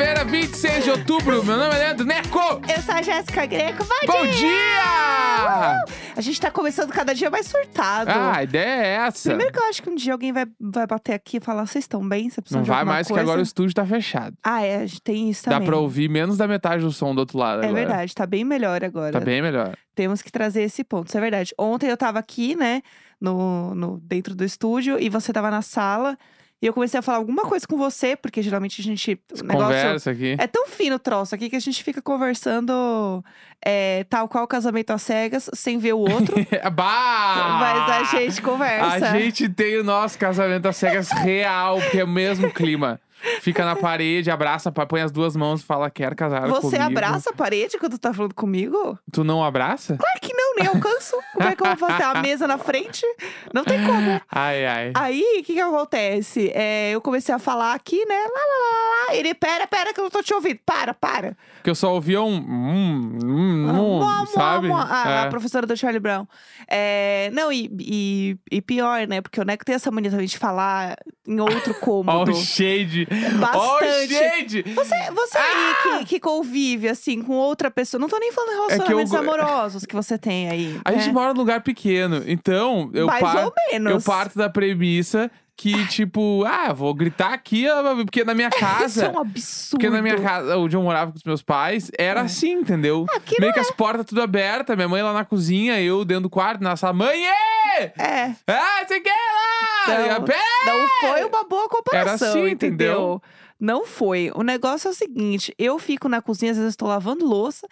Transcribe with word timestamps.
Sexta-feira, 0.00 0.24
26 0.24 0.84
de 0.84 0.90
outubro. 0.92 1.44
Meu 1.44 1.58
nome 1.58 1.74
é 1.74 1.78
Leandro 1.78 2.06
Neco. 2.06 2.38
Eu 2.38 2.82
sou 2.82 2.94
a 2.94 3.02
Jéssica 3.02 3.44
Greco. 3.44 3.84
Bom, 3.84 3.94
Bom 4.06 4.26
dia! 4.28 5.82
A 6.16 6.20
gente 6.22 6.40
tá 6.40 6.50
começando 6.50 6.90
cada 6.90 7.14
dia 7.14 7.28
mais 7.28 7.46
surtado. 7.46 8.08
Ah, 8.08 8.36
a 8.38 8.42
ideia 8.42 8.82
é 8.82 8.88
essa. 9.06 9.28
Primeiro 9.28 9.52
que 9.52 9.58
eu 9.58 9.68
acho 9.68 9.82
que 9.82 9.90
um 9.90 9.94
dia 9.94 10.14
alguém 10.14 10.32
vai, 10.32 10.46
vai 10.58 10.86
bater 10.86 11.12
aqui 11.12 11.36
e 11.36 11.40
falar, 11.40 11.66
vocês 11.66 11.84
estão 11.84 12.06
bem? 12.08 12.30
Você 12.30 12.40
precisa 12.40 12.56
Não 12.60 12.64
de 12.64 12.70
vai 12.70 12.82
mais, 12.82 13.08
que 13.08 13.12
coisa?" 13.12 13.22
agora 13.24 13.40
o 13.40 13.42
estúdio 13.42 13.74
tá 13.74 13.84
fechado. 13.84 14.34
Ah, 14.42 14.62
é, 14.64 14.76
a 14.76 14.86
gente 14.86 15.02
tem 15.02 15.28
isso 15.28 15.44
Dá 15.44 15.52
também. 15.56 15.68
pra 15.68 15.76
ouvir 15.76 16.08
menos 16.08 16.38
da 16.38 16.48
metade 16.48 16.82
do 16.82 16.92
som 16.92 17.14
do 17.14 17.18
outro 17.18 17.36
lado 17.36 17.60
É 17.62 17.66
agora. 17.66 17.74
verdade, 17.74 18.14
tá 18.14 18.24
bem 18.24 18.42
melhor 18.42 18.82
agora. 18.82 19.12
Tá 19.12 19.20
bem 19.20 19.42
melhor. 19.42 19.76
Temos 19.94 20.22
que 20.22 20.32
trazer 20.32 20.62
esse 20.62 20.82
ponto, 20.82 21.08
isso 21.08 21.18
é 21.18 21.20
verdade. 21.20 21.52
Ontem 21.58 21.90
eu 21.90 21.96
tava 21.96 22.18
aqui, 22.18 22.56
né, 22.56 22.80
no, 23.20 23.74
no, 23.74 23.98
dentro 24.00 24.34
do 24.34 24.44
estúdio, 24.46 24.98
e 24.98 25.10
você 25.10 25.30
tava 25.30 25.50
na 25.50 25.60
sala, 25.60 26.16
e 26.62 26.66
eu 26.66 26.74
comecei 26.74 27.00
a 27.00 27.02
falar 27.02 27.18
alguma 27.18 27.44
coisa 27.44 27.66
com 27.66 27.78
você, 27.78 28.14
porque 28.14 28.42
geralmente 28.42 28.82
a 28.82 28.84
gente. 28.84 29.18
O 29.32 29.42
negócio 29.42 29.66
Conversa 29.66 30.10
aqui. 30.10 30.36
É 30.38 30.46
tão 30.46 30.66
fino 30.66 30.96
o 30.96 30.98
troço 30.98 31.34
aqui 31.34 31.48
que 31.48 31.56
a 31.56 31.60
gente 31.60 31.82
fica 31.82 32.02
conversando 32.02 33.24
é, 33.64 34.04
tal 34.10 34.28
qual 34.28 34.46
casamento 34.46 34.90
às 34.90 35.00
cegas, 35.00 35.48
sem 35.54 35.78
ver 35.78 35.94
o 35.94 35.98
outro. 35.98 36.36
bah! 36.72 37.58
Mas 37.60 37.90
a 37.90 38.18
gente 38.18 38.42
conversa. 38.42 39.10
A 39.10 39.18
gente 39.18 39.48
tem 39.48 39.78
o 39.78 39.84
nosso 39.84 40.18
casamento 40.18 40.66
às 40.66 40.76
cegas 40.76 41.10
real, 41.10 41.78
que 41.90 41.98
é 41.98 42.04
o 42.04 42.08
mesmo 42.08 42.50
clima. 42.52 43.00
Fica 43.40 43.64
na 43.64 43.76
parede, 43.76 44.30
abraça, 44.30 44.72
põe 44.72 45.02
as 45.02 45.10
duas 45.10 45.36
mãos 45.36 45.60
e 45.60 45.64
fala, 45.64 45.90
quer 45.90 46.14
casar 46.14 46.48
Você 46.48 46.76
comigo. 46.78 46.82
abraça 46.98 47.30
a 47.30 47.32
parede 47.32 47.78
quando 47.78 47.98
tá 47.98 48.12
falando 48.12 48.34
comigo? 48.34 48.98
Tu 49.12 49.22
não 49.24 49.44
abraça? 49.44 49.96
Claro 49.96 50.20
que 50.20 50.32
não, 50.32 50.54
nem 50.56 50.66
alcanço. 50.66 51.16
Como 51.32 51.48
é 51.48 51.54
que 51.54 51.62
eu 51.62 51.66
vou 51.66 51.76
fazer? 51.76 52.02
A 52.02 52.22
mesa 52.22 52.46
na 52.46 52.58
frente? 52.58 53.04
Não 53.52 53.64
tem 53.64 53.84
como. 53.84 54.20
Ai, 54.30 54.66
ai. 54.66 54.92
Aí, 54.94 55.22
o 55.40 55.44
que 55.44 55.54
que 55.54 55.60
acontece? 55.60 56.50
É, 56.54 56.90
eu 56.92 57.00
comecei 57.00 57.34
a 57.34 57.38
falar 57.38 57.74
aqui, 57.74 58.04
né? 58.06 58.14
Lá, 58.14 58.24
lá, 58.24 58.56
lá, 58.60 59.06
lá. 59.08 59.14
Ele, 59.14 59.34
pera, 59.34 59.66
pera, 59.66 59.92
que 59.92 60.00
eu 60.00 60.04
não 60.04 60.10
tô 60.10 60.22
te 60.22 60.32
ouvindo. 60.32 60.58
Para, 60.64 60.94
para. 60.94 61.36
Porque 61.60 61.70
eu 61.70 61.74
só 61.74 61.92
ouvia 61.94 62.22
um. 62.22 62.36
Hum, 62.36 63.18
hum, 63.22 64.00
Ah, 64.02 64.22
hum, 64.22 64.26
sabe? 64.26 64.68
mua. 64.68 64.86
Ah, 64.88 65.10
É. 65.10 65.18
a 65.24 65.26
professora 65.28 65.66
do 65.66 65.76
Charlie 65.76 66.00
Brown. 66.00 66.26
É, 66.66 67.30
não, 67.34 67.52
e, 67.52 67.70
e, 67.78 68.36
e 68.50 68.62
pior, 68.62 69.06
né? 69.06 69.20
Porque 69.20 69.40
o 69.40 69.44
Neco 69.44 69.64
tem 69.64 69.74
essa 69.74 69.90
mania 69.90 70.10
também 70.10 70.26
de 70.26 70.38
falar 70.38 70.96
em 71.26 71.38
outro 71.38 71.74
Ó 71.80 71.84
cômodo. 71.84 72.34
shade. 72.34 73.06
Ó 73.10 73.34
o 73.36 73.38
Bastante. 73.38 74.14
shade. 74.14 74.62
Você, 74.74 75.10
você 75.10 75.38
aí 75.38 75.74
que, 76.00 76.04
que 76.06 76.20
convive, 76.20 76.88
assim, 76.88 77.22
com 77.22 77.34
outra 77.34 77.70
pessoa. 77.70 78.00
Não 78.00 78.08
tô 78.08 78.18
nem 78.18 78.32
falando 78.32 78.50
de 78.50 78.54
Ah! 78.54 78.60
É 78.60 78.62
eu 78.62 78.86
relacionamentos 78.96 79.14
amorosos 79.14 79.84
que 79.84 79.94
você 79.94 80.16
tem 80.16 80.48
aí. 80.48 80.80
A 80.84 80.92
gente 80.92 81.08
né? 81.08 81.12
mora 81.12 81.34
num 81.34 81.40
lugar 81.40 81.60
pequeno, 81.62 82.22
então 82.26 82.90
eu, 82.94 83.06
Mais 83.06 83.20
par- 83.20 83.44
ou 83.46 83.52
menos. 83.70 83.92
eu 83.92 84.00
parto 84.00 84.38
da 84.38 84.48
premissa 84.48 85.30
que, 85.60 85.86
tipo, 85.88 86.42
ah, 86.46 86.72
vou 86.72 86.94
gritar 86.94 87.34
aqui, 87.34 87.66
porque 88.06 88.24
na 88.24 88.32
minha 88.32 88.48
Isso 88.54 88.58
casa. 88.58 89.04
é 89.04 89.08
um 89.10 89.18
absurdo. 89.20 89.70
Porque 89.72 89.90
na 89.90 90.00
minha 90.00 90.16
casa, 90.18 90.56
onde 90.56 90.74
eu 90.74 90.82
morava 90.82 91.10
com 91.12 91.18
os 91.18 91.22
meus 91.24 91.42
pais, 91.42 91.90
era 91.98 92.20
É. 92.20 92.24
assim, 92.24 92.52
entendeu? 92.52 93.04
Aqui 93.14 93.38
Meio 93.38 93.52
que 93.52 93.60
as 93.60 93.70
portas 93.70 94.06
tudo 94.06 94.22
abertas, 94.22 94.74
minha 94.74 94.88
mãe 94.88 95.02
lá 95.02 95.12
na 95.12 95.22
cozinha, 95.22 95.78
eu 95.78 96.02
dentro 96.02 96.22
do 96.22 96.30
quarto, 96.30 96.62
na 96.64 96.76
sala, 96.76 96.94
mãe! 96.94 97.26
ê! 97.26 97.92
É. 97.98 98.34
Ah, 98.46 98.82
você 98.88 99.00
quer 99.00 99.10
lá! 99.10 100.16
E 100.16 100.20
pé! 100.22 100.38
Não 100.64 100.88
foi 101.00 101.24
uma 101.24 101.44
boa 101.44 101.68
comparação, 101.68 102.28
assim, 102.30 102.48
entendeu? 102.48 102.92
entendeu? 102.92 103.22
Não 103.60 103.84
foi. 103.86 104.30
O 104.34 104.42
negócio 104.42 104.88
é 104.88 104.90
o 104.90 104.94
seguinte: 104.94 105.54
eu 105.58 105.78
fico 105.78 106.08
na 106.08 106.22
cozinha, 106.22 106.52
às 106.52 106.56
vezes 106.58 106.72
estou 106.72 106.88
lavando 106.88 107.26
louça, 107.26 107.66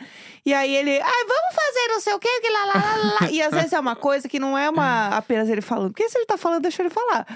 e 0.45 0.53
aí 0.53 0.75
ele, 0.75 0.91
ai, 0.91 1.25
vamos 1.27 1.55
fazer 1.55 1.89
não 1.89 2.01
sei 2.01 2.13
o 2.15 2.19
quê, 2.19 2.29
que 2.43 2.51
lá, 2.51 2.65
lá, 2.67 2.75
lá, 2.75 3.19
lá. 3.23 3.31
E 3.31 3.41
às 3.43 3.51
vezes 3.53 3.73
é 3.73 3.81
uma 3.81 3.97
coisa 3.97 4.29
que 4.29 4.39
não 4.39 4.57
é 4.59 4.69
uma 4.69 5.09
apenas 5.17 5.49
ele 5.49 5.61
falando. 5.63 5.91
Porque 5.93 6.09
se 6.09 6.19
ele 6.19 6.27
tá 6.27 6.37
falando, 6.37 6.63
deixa 6.63 6.83
ele 6.83 6.91
falar. 6.91 7.27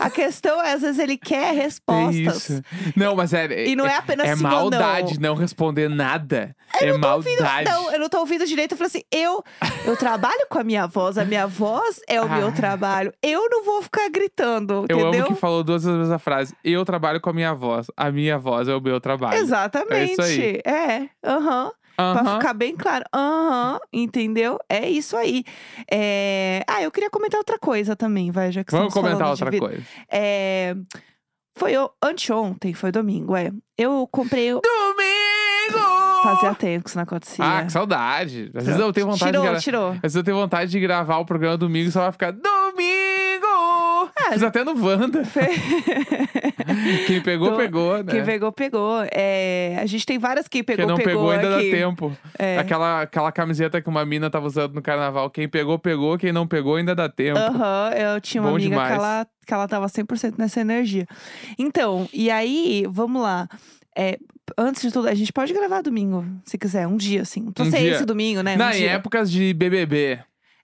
A 0.00 0.10
questão 0.10 0.60
é, 0.62 0.72
às 0.72 0.82
vezes, 0.82 0.98
ele 0.98 1.16
quer 1.16 1.54
É 1.54 1.62
respostas. 1.62 2.62
Não, 2.96 3.14
mas 3.14 3.32
é. 3.32 3.66
E 3.66 3.76
não 3.76 3.86
é 3.86 3.94
apenas 3.96 4.26
É 4.28 4.36
sim 4.36 4.44
ou 4.44 4.50
não. 4.50 4.58
maldade 4.58 5.20
não 5.20 5.34
responder 5.34 5.88
nada. 5.88 6.54
Eu 6.80 6.88
é 6.88 6.92
não 6.92 7.00
tô 7.00 7.14
ouvindo, 7.16 7.42
maldade. 7.42 7.70
não, 7.70 7.92
eu 7.92 7.98
não 8.00 8.08
tô 8.08 8.18
ouvindo 8.20 8.46
direito. 8.46 8.72
Eu 8.72 8.78
falei 8.78 8.86
assim: 8.88 9.02
eu, 9.10 9.42
eu 9.84 9.96
trabalho 9.96 10.46
com 10.48 10.58
a 10.58 10.64
minha 10.64 10.86
voz, 10.86 11.18
a 11.18 11.24
minha 11.24 11.46
voz 11.46 12.00
é 12.08 12.20
o 12.20 12.28
meu 12.28 12.48
Ah. 12.48 12.52
trabalho. 12.52 13.12
Eu 13.22 13.48
não 13.50 13.64
vou 13.64 13.82
ficar 13.82 14.08
gritando, 14.08 14.86
Eu 14.88 15.00
entendeu? 15.00 15.24
amo 15.24 15.34
que 15.34 15.40
falou 15.40 15.62
duas 15.64 15.84
vezes 15.84 16.10
a 16.10 16.18
frase. 16.18 16.54
Eu 16.64 16.84
trabalho 16.84 17.20
com 17.20 17.28
a 17.30 17.32
minha 17.32 17.52
voz. 17.54 17.86
A 18.00 18.10
minha 18.10 18.38
voz 18.38 18.66
é 18.68 18.74
o 18.74 18.80
meu 18.80 19.00
trabalho. 19.00 19.36
Exatamente. 19.38 19.92
É 19.92 20.04
isso 20.12 20.22
aí. 20.22 20.60
É, 20.64 21.08
aham. 21.24 21.70
Pra 21.96 22.12
Aham. 22.22 22.38
ficar 22.40 22.54
bem 22.54 22.74
claro. 22.74 23.04
Aham, 23.14 23.78
entendeu? 23.92 24.58
É 24.70 24.88
isso 24.88 25.14
aí. 25.18 25.44
É... 25.90 26.62
Ah, 26.66 26.82
eu 26.82 26.90
queria 26.90 27.10
comentar 27.10 27.36
outra 27.36 27.58
coisa 27.58 27.94
também, 27.94 28.30
vai, 28.30 28.50
já 28.50 28.64
que 28.64 28.72
Vamos 28.72 28.94
comentar 28.94 29.28
outra 29.28 29.50
coisa. 29.58 29.82
É... 30.10 30.74
Foi 31.58 31.72
anteontem, 32.02 32.72
foi 32.72 32.90
domingo, 32.90 33.36
é. 33.36 33.50
Eu 33.76 34.08
comprei. 34.10 34.54
o- 34.54 34.62
Domingo! 34.62 36.22
Fazia 36.22 36.54
tempo 36.54 36.84
que 36.84 36.88
isso 36.90 36.96
não 36.98 37.02
acontecia. 37.02 37.44
Ah, 37.44 37.64
que 37.64 37.72
saudade. 37.72 38.50
Às 38.54 38.64
vezes 38.64 38.80
eu 38.80 38.92
tenho 38.94 39.06
vontade 39.06 39.30
tirou, 39.30 39.42
de 39.42 39.46
gravar. 39.48 39.60
tirou. 39.60 39.90
Às 39.90 40.00
vezes 40.00 40.16
eu 40.16 40.24
tenho 40.24 40.36
vontade 40.38 40.70
de 40.70 40.80
gravar 40.80 41.18
o 41.18 41.26
programa 41.26 41.58
domingo 41.58 41.88
e 41.88 41.92
só 41.92 42.00
vai 42.02 42.12
ficar 42.12 42.30
domingo! 42.30 42.59
Ah, 44.28 44.32
Fiz 44.32 44.42
até 44.42 44.62
no 44.64 44.72
Wanda. 44.84 45.22
Quem 47.06 47.20
pegou, 47.22 47.50
Tô- 47.50 47.56
pegou, 47.56 47.98
né? 48.02 48.12
Quem 48.12 48.24
pegou, 48.24 48.52
pegou. 48.52 49.02
É... 49.12 49.76
A 49.80 49.86
gente 49.86 50.04
tem 50.06 50.18
várias 50.18 50.46
quem 50.48 50.62
pegou, 50.62 50.86
Quem 50.86 50.96
não 50.96 51.02
pegou, 51.02 51.30
ainda 51.30 51.56
aqui. 51.58 51.70
dá 51.70 51.76
tempo. 51.76 52.16
É. 52.38 52.58
Aquela, 52.58 53.02
aquela 53.02 53.32
camiseta 53.32 53.80
que 53.80 53.88
uma 53.88 54.04
mina 54.04 54.30
tava 54.30 54.46
usando 54.46 54.74
no 54.74 54.82
carnaval. 54.82 55.30
Quem 55.30 55.48
pegou, 55.48 55.78
pegou. 55.78 56.16
Quem 56.18 56.32
não 56.32 56.46
pegou, 56.46 56.76
ainda 56.76 56.94
dá 56.94 57.08
tempo. 57.08 57.38
Aham, 57.38 57.90
eu 57.94 58.20
tinha 58.20 58.40
uma 58.42 58.50
Bom 58.50 58.56
amiga 58.56 58.70
demais. 58.70 58.88
que 58.88 58.94
ela, 58.98 59.26
que 59.46 59.54
ela 59.54 59.68
tava 59.68 59.86
100% 59.86 60.34
nessa 60.38 60.60
energia. 60.60 61.06
Então, 61.58 62.08
e 62.12 62.30
aí, 62.30 62.84
vamos 62.88 63.22
lá. 63.22 63.48
É, 63.96 64.18
antes 64.56 64.82
de 64.82 64.92
tudo, 64.92 65.08
a 65.08 65.14
gente 65.14 65.32
pode 65.32 65.52
gravar 65.52 65.82
domingo, 65.82 66.24
se 66.44 66.56
quiser, 66.56 66.86
um 66.86 66.96
dia, 66.96 67.22
assim. 67.22 67.52
Não 67.58 67.66
Um 67.66 67.70
dia. 67.70 67.92
esse 67.92 68.04
domingo, 68.04 68.42
né? 68.42 68.54
Um 68.54 68.58
Não, 68.58 68.70
em 68.70 68.74
dia. 68.76 68.92
épocas 68.92 69.30
de 69.30 69.52
BBB. 69.52 70.20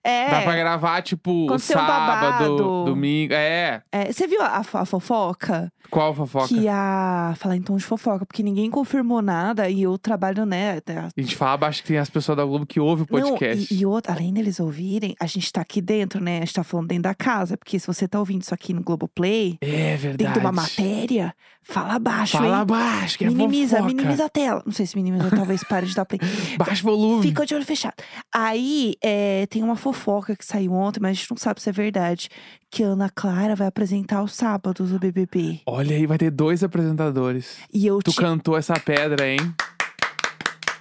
É, 0.07 0.29
Dá 0.31 0.41
pra 0.41 0.55
gravar, 0.55 1.01
tipo, 1.01 1.47
sábado, 1.59 1.87
babado. 1.87 2.85
domingo. 2.85 3.33
É. 3.33 3.81
é, 3.91 4.11
você 4.11 4.25
viu 4.27 4.41
a, 4.41 4.57
a 4.73 4.85
fofoca? 4.85 5.71
Qual 5.89 6.13
fofoca? 6.13 6.47
Que 6.49 6.67
a. 6.67 7.33
Falar 7.37 7.55
em 7.55 7.61
tom 7.61 7.77
de 7.77 7.83
fofoca, 7.83 8.25
porque 8.25 8.43
ninguém 8.43 8.69
confirmou 8.69 9.21
nada 9.21 9.69
e 9.69 9.83
eu 9.83 9.97
trabalho, 9.97 10.45
né? 10.45 10.77
até- 10.77 10.97
A 10.97 11.09
gente 11.17 11.35
fala, 11.35 11.67
acho 11.67 11.81
que 11.81 11.87
tem 11.89 11.97
as 11.97 12.09
pessoas 12.09 12.37
da 12.37 12.43
Globo 12.45 12.65
que 12.65 12.79
ouvem 12.79 13.03
o 13.03 13.07
podcast. 13.07 13.73
Não, 13.73 13.77
e, 13.79 13.81
e 13.81 13.85
outra, 13.85 14.13
além 14.13 14.33
deles 14.33 14.59
ouvirem, 14.59 15.15
a 15.19 15.25
gente 15.25 15.51
tá 15.51 15.61
aqui 15.61 15.81
dentro, 15.81 16.21
né? 16.21 16.37
A 16.37 16.39
gente 16.41 16.53
tá 16.53 16.63
falando 16.63 16.87
dentro 16.87 17.03
da 17.03 17.13
casa, 17.15 17.57
porque 17.57 17.79
se 17.79 17.87
você 17.87 18.05
tá 18.07 18.19
ouvindo 18.19 18.41
isso 18.41 18.53
aqui 18.53 18.73
no 18.73 18.81
Globoplay, 18.83 19.57
É 19.61 19.95
verdade. 19.95 20.17
dentro 20.17 20.33
de 20.33 20.39
uma 20.39 20.51
matéria, 20.51 21.33
fala 21.63 21.97
baixo, 21.99 22.37
Fala 22.37 22.59
hein? 22.59 22.65
baixo, 22.65 23.17
que 23.17 23.23
é 23.23 23.27
minimiza, 23.27 23.77
fofoca. 23.77 23.93
minimiza 23.95 24.25
a 24.25 24.29
tela. 24.29 24.61
Não 24.65 24.73
sei 24.73 24.85
se 24.85 24.95
minimiza, 24.97 25.29
talvez 25.29 25.63
pare 25.63 25.85
de 25.85 25.95
dar 25.95 26.05
play. 26.05 26.19
Baixo 26.57 26.83
volume. 26.83 27.23
Fica 27.23 27.45
de 27.45 27.55
olho 27.55 27.65
fechado. 27.65 27.95
Aí 28.33 28.95
é, 29.01 29.45
tem 29.49 29.63
uma 29.63 29.75
fofoca 29.77 29.96
que 30.37 30.45
saiu 30.45 30.73
ontem, 30.73 30.99
mas 31.01 31.11
a 31.11 31.13
gente 31.13 31.31
não 31.31 31.37
sabe 31.37 31.61
se 31.61 31.69
é 31.69 31.71
verdade. 31.73 32.29
Que 32.71 32.83
a 32.83 32.87
Ana 32.87 33.09
Clara 33.13 33.55
vai 33.55 33.67
apresentar 33.67 34.23
os 34.23 34.33
sábados 34.33 34.91
do 34.91 34.99
BBB. 34.99 35.61
Olha 35.65 35.95
aí, 35.95 36.05
vai 36.05 36.17
ter 36.17 36.31
dois 36.31 36.63
apresentadores. 36.63 37.57
E 37.73 37.85
eu, 37.87 37.99
Tu 37.99 38.11
ti- 38.11 38.17
cantou 38.17 38.57
essa 38.57 38.73
pedra, 38.79 39.27
hein? 39.27 39.39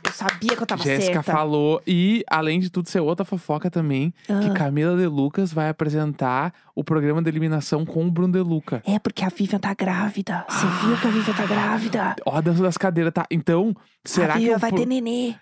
eu 0.05 0.13
sabia 0.13 0.57
que 0.57 0.63
eu 0.63 0.67
tava 0.67 0.83
Jéssica 0.85 1.23
falou. 1.23 1.83
E, 1.87 2.25
além 2.31 2.61
de 2.61 2.71
tudo, 2.71 2.89
ser 2.89 3.01
outra 3.01 3.25
fofoca 3.25 3.71
também, 3.71 4.13
que 4.27 4.33
Ah. 4.33 4.53
Camila 4.55 4.97
De 4.97 5.07
Lucas 5.07 5.53
vai 5.53 5.69
apresentar 5.69 6.53
o 6.75 6.85
programa 6.85 7.21
de 7.23 7.29
eliminação 7.29 7.85
com 7.85 8.07
o 8.07 8.11
Bruno 8.11 8.33
De 8.33 8.41
Luca. 8.41 8.83
É 8.87 8.99
porque 8.99 9.25
a 9.25 9.29
Vivian 9.29 9.59
tá 9.59 9.75
grávida. 9.75 10.45
Você 10.49 10.67
viu 10.87 10.97
que 10.97 11.07
a 11.07 11.11
Vivian 11.11 11.35
tá 11.35 11.47
grávida? 11.47 12.17
Ó, 12.25 12.41
dança 12.41 12.63
das 12.63 12.77
cadeiras, 12.77 13.13
tá? 13.13 13.27
Então, 13.31 13.75
será 14.05 14.35
a 14.35 14.37
que 14.37 14.41
Vivian 14.41 14.57
o, 14.57 14.61
vai 14.61 14.71
pro- 14.71 14.79
ter 14.81 14.87
nenê. 14.87 15.35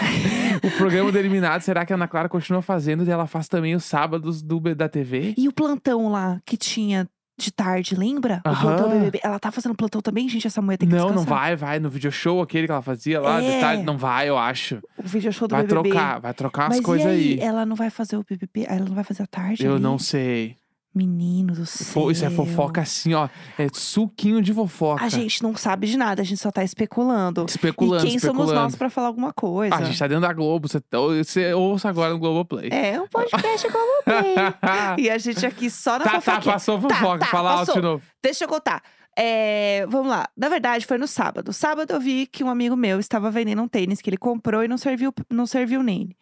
o 0.62 0.70
programa 0.76 1.10
do 1.12 1.18
Eliminado, 1.18 1.62
será 1.62 1.84
que 1.86 1.92
a 1.92 1.96
Ana 1.96 2.08
Clara 2.08 2.28
continua 2.28 2.62
fazendo 2.62 3.04
e 3.04 3.10
ela 3.10 3.26
faz 3.26 3.48
também 3.48 3.74
os 3.74 3.84
sábados 3.84 4.42
do, 4.42 4.60
da 4.74 4.88
TV? 4.88 5.34
E 5.36 5.48
o 5.48 5.52
plantão 5.52 6.10
lá 6.10 6.40
que 6.44 6.56
tinha 6.56 7.08
de 7.38 7.50
tarde, 7.50 7.94
lembra? 7.94 8.42
O 8.46 8.54
plantão 8.54 8.86
Aham. 8.90 8.98
BBB. 8.98 9.20
Ela 9.24 9.38
tá 9.38 9.50
fazendo 9.50 9.74
plantão 9.74 10.02
também, 10.02 10.28
gente? 10.28 10.46
Essa 10.46 10.60
mulher 10.60 10.76
tem 10.76 10.86
que 10.86 10.94
Não, 10.94 11.04
não 11.08 11.14
descansar. 11.16 11.38
vai, 11.38 11.56
vai. 11.56 11.78
No 11.80 11.88
video 11.88 12.12
show 12.12 12.42
aquele 12.42 12.66
que 12.66 12.72
ela 12.72 12.82
fazia 12.82 13.18
lá, 13.18 13.42
É. 13.42 13.54
de 13.54 13.60
tarde, 13.60 13.82
não 13.82 13.96
vai, 13.96 14.28
eu 14.28 14.36
acho. 14.36 14.78
O 14.98 15.08
vídeo 15.08 15.32
show 15.32 15.48
do 15.48 15.52
Vai 15.54 15.64
BBB. 15.64 15.88
trocar, 15.88 16.20
vai 16.20 16.34
trocar 16.34 16.68
Mas 16.68 16.78
as 16.80 16.84
coisas 16.84 17.06
e 17.06 17.08
aí. 17.08 17.40
Ela 17.40 17.64
não 17.64 17.74
vai 17.76 17.88
fazer 17.88 18.16
o 18.16 18.24
BBB? 18.28 18.66
Ela 18.68 18.84
não 18.84 18.94
vai 18.94 19.04
fazer 19.04 19.22
a 19.22 19.26
tarde? 19.26 19.64
Eu 19.64 19.74
ali? 19.76 19.82
não 19.82 19.98
sei. 19.98 20.54
Menino 20.92 21.54
do 21.54 21.64
céu. 21.64 22.10
Isso 22.10 22.24
é 22.24 22.30
fofoca 22.30 22.80
assim, 22.80 23.14
ó. 23.14 23.28
É 23.56 23.68
suquinho 23.72 24.42
de 24.42 24.52
fofoca. 24.52 25.04
A 25.04 25.08
gente 25.08 25.40
não 25.40 25.54
sabe 25.54 25.86
de 25.86 25.96
nada, 25.96 26.20
a 26.20 26.24
gente 26.24 26.40
só 26.40 26.50
tá 26.50 26.64
especulando. 26.64 27.46
Especulando, 27.48 28.04
e 28.04 28.10
quem 28.10 28.18
somos 28.18 28.42
especulando. 28.42 28.60
nós 28.60 28.74
pra 28.74 28.90
falar 28.90 29.06
alguma 29.06 29.32
coisa? 29.32 29.74
A 29.74 29.84
gente 29.84 29.96
tá 29.96 30.08
dentro 30.08 30.22
da 30.22 30.32
Globo. 30.32 30.66
Você, 30.68 30.82
você 31.24 31.54
ouça 31.54 31.88
agora 31.88 32.12
no 32.12 32.18
Globoplay. 32.18 32.70
É 32.72 33.00
um 33.00 33.06
podcast 33.06 33.68
como 33.70 34.02
play. 34.02 34.34
e 34.98 35.08
a 35.08 35.16
gente 35.16 35.46
aqui 35.46 35.70
só 35.70 35.98
na 35.98 36.04
tá, 36.04 36.10
tá, 36.12 36.20
fofoquinha. 36.20 36.54
passou 36.54 36.80
Tá, 36.80 36.88
fofoca. 36.96 37.18
tá, 37.20 37.26
Fala 37.26 37.50
alto 37.52 37.66
passou. 37.66 37.74
de 37.76 37.82
novo. 37.82 38.02
Deixa 38.20 38.44
eu 38.44 38.48
contar. 38.48 38.82
É, 39.16 39.86
vamos 39.88 40.08
lá. 40.08 40.28
Na 40.36 40.48
verdade, 40.48 40.86
foi 40.86 40.96
no 40.98 41.06
sábado. 41.06 41.52
Sábado 41.52 41.92
eu 41.92 42.00
vi 42.00 42.26
que 42.26 42.42
um 42.42 42.48
amigo 42.48 42.74
meu 42.76 42.98
estava 42.98 43.30
vendendo 43.30 43.60
um 43.62 43.68
tênis 43.68 44.00
que 44.00 44.08
ele 44.10 44.16
comprou 44.16 44.64
e 44.64 44.68
não 44.68 44.78
serviu, 44.78 45.12
não 45.28 45.46
serviu 45.46 45.82
nele. 45.82 46.16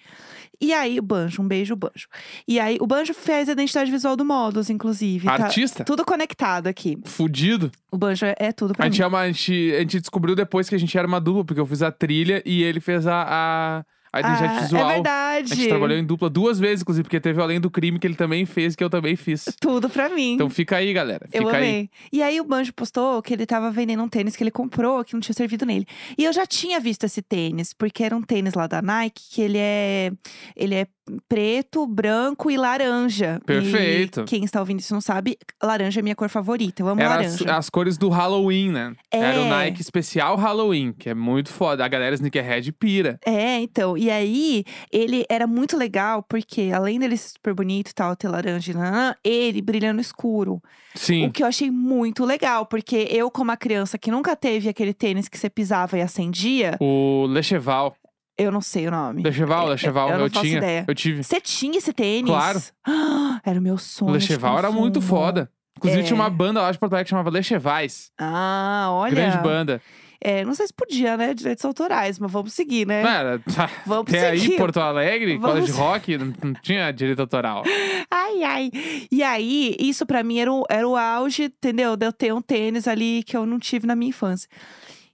E 0.60 0.72
aí, 0.72 0.98
o 0.98 1.02
Banjo, 1.02 1.42
um 1.42 1.46
beijo, 1.48 1.76
Banjo. 1.76 2.08
E 2.46 2.58
aí, 2.58 2.78
o 2.80 2.86
Banjo 2.86 3.14
fez 3.14 3.48
a 3.48 3.52
identidade 3.52 3.90
visual 3.90 4.16
do 4.16 4.24
Modus, 4.24 4.70
inclusive. 4.70 5.26
tá 5.26 5.34
Artista? 5.34 5.84
tudo 5.84 6.04
conectado 6.04 6.66
aqui. 6.66 6.98
Fudido. 7.04 7.70
O 7.90 7.96
Banjo 7.98 8.26
é, 8.26 8.34
é 8.38 8.52
tudo 8.52 8.72
A 8.72 8.74
pra 8.74 8.86
mim. 8.86 8.92
gente, 8.92 9.02
é 9.02 9.06
uma- 9.06 9.20
a, 9.20 9.26
gente, 9.30 9.72
a 9.74 9.78
gente 9.80 10.00
descobriu 10.00 10.34
depois 10.34 10.68
que 10.68 10.74
a 10.74 10.78
gente 10.78 10.96
era 10.98 11.06
uma 11.06 11.20
dupla, 11.20 11.44
porque 11.44 11.60
eu 11.60 11.66
fiz 11.66 11.82
a 11.82 11.90
trilha 11.92 12.42
e 12.44 12.62
ele 12.62 12.80
fez 12.80 13.06
a, 13.06 13.24
a, 13.28 13.84
a 14.12 14.20
identidade 14.20 14.56
Ah, 14.56 14.60
visual. 14.60 14.90
É 14.90 14.94
verdade. 14.94 15.52
A 15.52 15.56
gente 15.56 15.68
trabalhou 15.68 15.98
em 15.98 16.04
dupla 16.04 16.28
duas 16.30 16.58
vezes, 16.58 16.82
inclusive, 16.82 17.02
porque 17.04 17.20
teve 17.20 17.38
o 17.40 17.42
Além 17.42 17.60
do 17.60 17.70
Crime 17.70 17.98
que 17.98 18.06
ele 18.06 18.14
também 18.14 18.44
fez, 18.46 18.74
que 18.76 18.82
eu 18.84 18.90
também 18.90 19.16
fiz. 19.16 19.44
Tudo 19.60 19.88
pra 19.88 20.08
mim. 20.08 20.34
Então 20.34 20.48
fica 20.50 20.76
aí, 20.76 20.92
galera. 20.92 21.26
Fica 21.30 21.38
Eu 21.42 21.48
aí. 21.48 21.56
amei. 21.56 21.90
E 22.12 22.22
aí 22.22 22.40
o 22.40 22.44
Banjo 22.44 22.72
postou 22.72 23.20
que 23.22 23.32
ele 23.34 23.46
tava 23.46 23.70
vendendo 23.70 24.02
um 24.02 24.08
tênis 24.08 24.36
que 24.36 24.42
ele 24.42 24.50
comprou, 24.50 25.04
que 25.04 25.14
não 25.14 25.20
tinha 25.20 25.34
servido 25.34 25.64
nele. 25.66 25.86
E 26.16 26.24
eu 26.24 26.32
já 26.32 26.46
tinha 26.46 26.80
visto 26.80 27.04
esse 27.04 27.20
tênis, 27.22 27.72
porque 27.72 28.02
era 28.02 28.16
um 28.16 28.22
tênis 28.22 28.54
lá 28.54 28.66
da 28.66 28.80
Nike, 28.82 29.22
que 29.30 29.42
ele 29.42 29.58
é 29.58 30.10
ele 30.56 30.74
é 30.74 30.86
preto, 31.28 31.86
branco 31.86 32.50
e 32.50 32.56
laranja. 32.56 33.40
Perfeito. 33.46 34.20
E 34.20 34.24
quem 34.24 34.44
está 34.44 34.60
ouvindo 34.60 34.80
isso 34.80 34.92
não 34.94 35.00
sabe, 35.00 35.38
laranja 35.62 36.00
é 36.00 36.02
minha 36.02 36.14
cor 36.14 36.28
favorita. 36.28 36.82
Eu 36.82 36.88
amo 36.88 37.00
Era 37.00 37.14
as, 37.20 37.40
laranja. 37.40 37.56
as 37.56 37.70
cores 37.70 37.96
do 37.98 38.08
Halloween, 38.08 38.70
né? 38.70 38.94
Era 39.10 39.40
o 39.40 39.44
É. 39.44 39.48
Nike 39.48 39.80
especial 39.80 40.36
Halloween, 40.36 40.92
que 40.92 41.08
é 41.08 41.14
muito 41.14 41.50
foda. 41.50 41.84
A 41.84 41.88
galera 41.88 42.14
sneakerhead 42.14 42.70
pira. 42.72 43.18
É, 43.24 43.58
então. 43.60 43.96
E 43.98 44.10
aí, 44.10 44.64
ele 44.92 45.24
era 45.28 45.46
muito 45.46 45.76
legal, 45.76 46.22
porque 46.22 46.70
além 46.74 46.98
dele 46.98 47.16
ser 47.16 47.30
super 47.30 47.52
bonito 47.54 47.90
e 47.90 47.94
tal, 47.94 48.14
ter 48.16 48.28
laranja, 48.28 48.70
e 48.70 48.74
nananã, 48.74 49.14
ele 49.24 49.60
brilha 49.60 49.92
no 49.92 50.00
escuro. 50.00 50.62
Sim. 50.94 51.26
O 51.26 51.32
que 51.32 51.42
eu 51.42 51.46
achei 51.46 51.70
muito 51.70 52.24
legal, 52.24 52.64
porque 52.66 53.08
eu, 53.10 53.30
como 53.30 53.50
uma 53.50 53.56
criança 53.56 53.98
que 53.98 54.10
nunca 54.10 54.34
teve 54.36 54.68
aquele 54.68 54.94
tênis 54.94 55.28
que 55.28 55.36
você 55.36 55.50
pisava 55.50 55.98
e 55.98 56.02
acendia, 56.02 56.76
O 56.80 57.26
Lecheval. 57.28 57.94
eu 58.38 58.52
não 58.52 58.60
sei 58.60 58.86
o 58.86 58.90
nome. 58.90 59.22
Lecheval, 59.22 59.66
É, 59.66 59.70
Lecheval. 59.70 60.10
eu 60.10 60.20
Eu, 60.20 60.30
faço 60.30 60.44
tinha. 60.44 60.58
ideia. 60.58 60.84
Eu 60.86 60.94
tive. 60.94 61.22
Você 61.24 61.40
tinha 61.40 61.76
esse 61.78 61.92
tênis? 61.92 62.30
Claro. 62.30 62.60
Ah, 62.86 63.40
Era 63.44 63.58
o 63.58 63.62
meu 63.62 63.76
sonho. 63.78 64.10
O 64.10 64.14
Lecheval 64.14 64.58
era 64.58 64.70
muito 64.70 65.00
foda. 65.02 65.50
Inclusive, 65.76 66.02
É. 66.02 66.04
tinha 66.06 66.16
uma 66.16 66.28
banda 66.30 66.60
lá 66.60 66.72
de 66.72 66.78
Porto 66.78 66.92
Alegre 66.92 67.04
que 67.06 67.10
chamava 67.10 67.30
Lechevais. 67.30 68.10
Ah, 68.18 68.88
olha. 68.90 69.14
Grande 69.14 69.38
banda. 69.38 69.80
É, 70.20 70.44
não 70.44 70.52
sei 70.54 70.66
se 70.66 70.74
podia, 70.74 71.16
né? 71.16 71.32
Direitos 71.32 71.64
autorais, 71.64 72.18
mas 72.18 72.30
vamos 72.30 72.52
seguir, 72.52 72.86
né? 72.86 73.02
Cara, 73.02 73.38
tá. 73.54 73.70
Vamos 73.86 74.12
Até 74.12 74.30
aí, 74.30 74.40
seguir. 74.40 74.56
Porto 74.56 74.80
Alegre, 74.80 75.38
Vamos- 75.38 75.66
de 75.66 75.72
rock, 75.72 76.18
não, 76.18 76.32
não 76.42 76.54
tinha 76.54 76.90
direito 76.90 77.20
autoral. 77.20 77.62
Ai, 78.10 78.42
ai. 78.42 78.70
E 79.12 79.22
aí, 79.22 79.76
isso 79.78 80.04
pra 80.04 80.22
mim 80.24 80.38
era 80.40 80.52
o, 80.52 80.64
era 80.68 80.88
o 80.88 80.96
auge, 80.96 81.44
entendeu? 81.44 81.96
De 81.96 82.06
eu 82.06 82.12
ter 82.12 82.34
um 82.34 82.42
tênis 82.42 82.88
ali 82.88 83.22
que 83.22 83.36
eu 83.36 83.46
não 83.46 83.58
tive 83.60 83.86
na 83.86 83.94
minha 83.94 84.10
infância. 84.10 84.48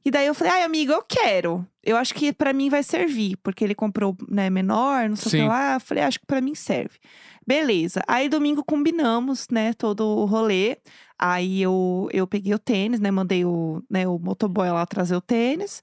E 0.04 0.10
daí 0.10 0.26
eu 0.26 0.34
falei, 0.34 0.52
ai, 0.54 0.62
amigo, 0.62 0.92
eu 0.92 1.02
quero. 1.02 1.66
Eu 1.84 1.96
acho 1.96 2.14
que 2.14 2.32
pra 2.32 2.52
mim 2.52 2.68
vai 2.70 2.82
servir, 2.82 3.36
porque 3.42 3.62
ele 3.62 3.74
comprou, 3.74 4.16
né, 4.28 4.48
menor, 4.48 5.08
não 5.08 5.16
sei 5.16 5.28
o 5.28 5.30
Sim. 5.30 5.38
que 5.38 5.48
lá. 5.48 5.74
Eu 5.74 5.80
falei, 5.80 6.04
acho 6.04 6.20
que 6.20 6.26
pra 6.26 6.40
mim 6.40 6.54
serve. 6.54 6.98
Beleza. 7.46 8.02
Aí 8.08 8.28
domingo 8.28 8.64
combinamos, 8.64 9.46
né, 9.50 9.72
todo 9.74 10.06
o 10.06 10.24
rolê. 10.24 10.78
Aí 11.18 11.62
eu, 11.62 12.08
eu 12.12 12.26
peguei 12.26 12.54
o 12.54 12.58
tênis, 12.58 13.00
né, 13.00 13.10
mandei 13.10 13.44
o, 13.44 13.82
né, 13.90 14.08
o 14.08 14.18
motoboy 14.18 14.70
lá 14.70 14.84
trazer 14.86 15.14
o 15.14 15.20
tênis. 15.20 15.82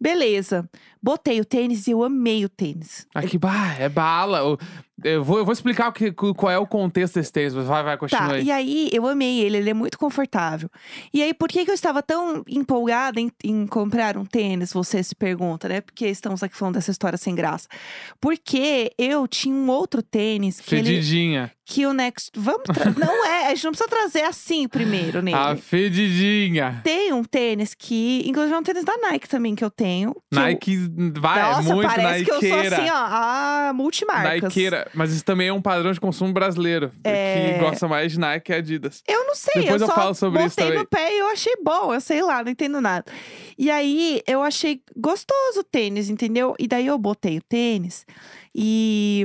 Beleza. 0.00 0.68
Botei 1.02 1.40
o 1.40 1.44
tênis 1.44 1.86
e 1.86 1.92
eu 1.92 2.02
amei 2.02 2.44
o 2.44 2.48
tênis. 2.48 3.06
Aqui, 3.14 3.38
bah, 3.38 3.76
é 3.78 3.88
bala. 3.88 4.58
Eu, 5.04 5.12
eu 5.12 5.24
vou, 5.24 5.38
eu 5.38 5.44
vou 5.44 5.52
explicar 5.52 5.88
o 5.88 5.92
que, 5.92 6.10
qual 6.12 6.50
é 6.50 6.58
o 6.58 6.66
contexto 6.66 7.14
desse 7.14 7.30
tênis, 7.32 7.54
mas 7.54 7.66
vai, 7.66 7.82
vai, 7.82 7.96
continua 7.98 8.28
Tá, 8.28 8.34
aí. 8.34 8.44
e 8.44 8.50
aí 8.50 8.88
eu 8.92 9.06
amei 9.06 9.40
ele, 9.40 9.58
ele 9.58 9.70
é 9.70 9.74
muito 9.74 9.98
confortável. 9.98 10.70
E 11.12 11.22
aí, 11.22 11.34
por 11.34 11.48
que, 11.48 11.64
que 11.64 11.70
eu 11.70 11.74
estava 11.74 12.02
tão 12.02 12.42
empolgada 12.48 13.20
em, 13.20 13.30
em 13.44 13.66
comprar 13.66 14.16
um 14.16 14.24
tênis? 14.24 14.72
Você 14.72 15.02
se 15.02 15.14
pergunta, 15.14 15.68
né? 15.68 15.80
Porque 15.80 16.06
estamos 16.06 16.42
aqui 16.42 16.56
falando 16.56 16.74
dessa 16.74 16.90
história 16.90 17.18
sem 17.18 17.34
graça. 17.34 17.68
Porque 18.20 18.92
eu 18.98 19.26
tinha 19.28 19.54
um 19.54 19.68
outro 19.68 20.02
tênis 20.02 20.60
que 20.60 20.74
ele. 20.74 20.84
Fedidinha. 20.84 21.50
Que 21.68 21.84
o 21.84 21.92
Next. 21.92 22.30
Vamos. 22.36 22.62
não 22.96 23.26
é, 23.26 23.46
a 23.46 23.54
gente 23.54 23.64
não 23.64 23.72
precisa 23.72 23.88
trazer 23.90 24.22
assim 24.22 24.68
primeiro 24.68 25.20
nele. 25.20 25.36
A 25.36 25.56
fedidinha. 25.56 26.80
Tem 26.84 27.12
um 27.12 27.24
tênis 27.24 27.74
que. 27.74 28.22
Inclusive, 28.26 28.54
é 28.54 28.58
um 28.58 28.62
tênis 28.62 28.84
da 28.84 28.96
Nike 28.98 29.28
também 29.28 29.54
que 29.54 29.64
eu 29.64 29.70
tenho. 29.70 30.14
que 30.30 30.38
eu- 30.38 30.40
Nike, 30.42 30.76
vai, 31.18 31.42
Nossa, 31.42 31.70
é 31.70 31.74
muito 31.74 31.88
parece 31.88 32.24
que 32.24 32.30
eu 32.30 32.40
sou 32.40 32.48
Nikeira. 32.48 32.76
assim, 32.76 32.90
ó, 32.90 32.94
a 32.94 33.72
multimarcas. 33.74 34.42
Nikeira. 34.44 34.85
Mas 34.94 35.12
isso 35.12 35.24
também 35.24 35.48
é 35.48 35.52
um 35.52 35.60
padrão 35.62 35.92
de 35.92 36.00
consumo 36.00 36.32
brasileiro. 36.32 36.90
É. 37.04 37.54
Que 37.54 37.58
gosta 37.60 37.86
mais 37.88 38.12
de 38.12 38.18
Nike 38.20 38.46
que 38.46 38.52
Adidas. 38.52 39.02
Eu 39.06 39.24
não 39.26 39.34
sei, 39.34 39.62
Depois 39.62 39.80
eu 39.82 39.86
eu 39.88 39.94
só 39.94 40.00
falo 40.00 40.14
sobre 40.14 40.40
isso 40.44 40.50
botei 40.56 40.64
também. 40.66 40.78
no 40.80 40.86
pé 40.86 41.14
e 41.14 41.18
eu 41.18 41.28
achei 41.28 41.54
bom, 41.62 41.92
eu 41.94 42.00
sei 42.00 42.22
lá, 42.22 42.42
não 42.44 42.50
entendo 42.50 42.80
nada. 42.80 43.04
E 43.58 43.70
aí 43.70 44.22
eu 44.26 44.42
achei 44.42 44.80
gostoso 44.96 45.60
o 45.60 45.64
tênis, 45.64 46.08
entendeu? 46.10 46.54
E 46.58 46.66
daí 46.68 46.86
eu 46.86 46.98
botei 46.98 47.38
o 47.38 47.42
tênis 47.42 48.04
e 48.54 49.24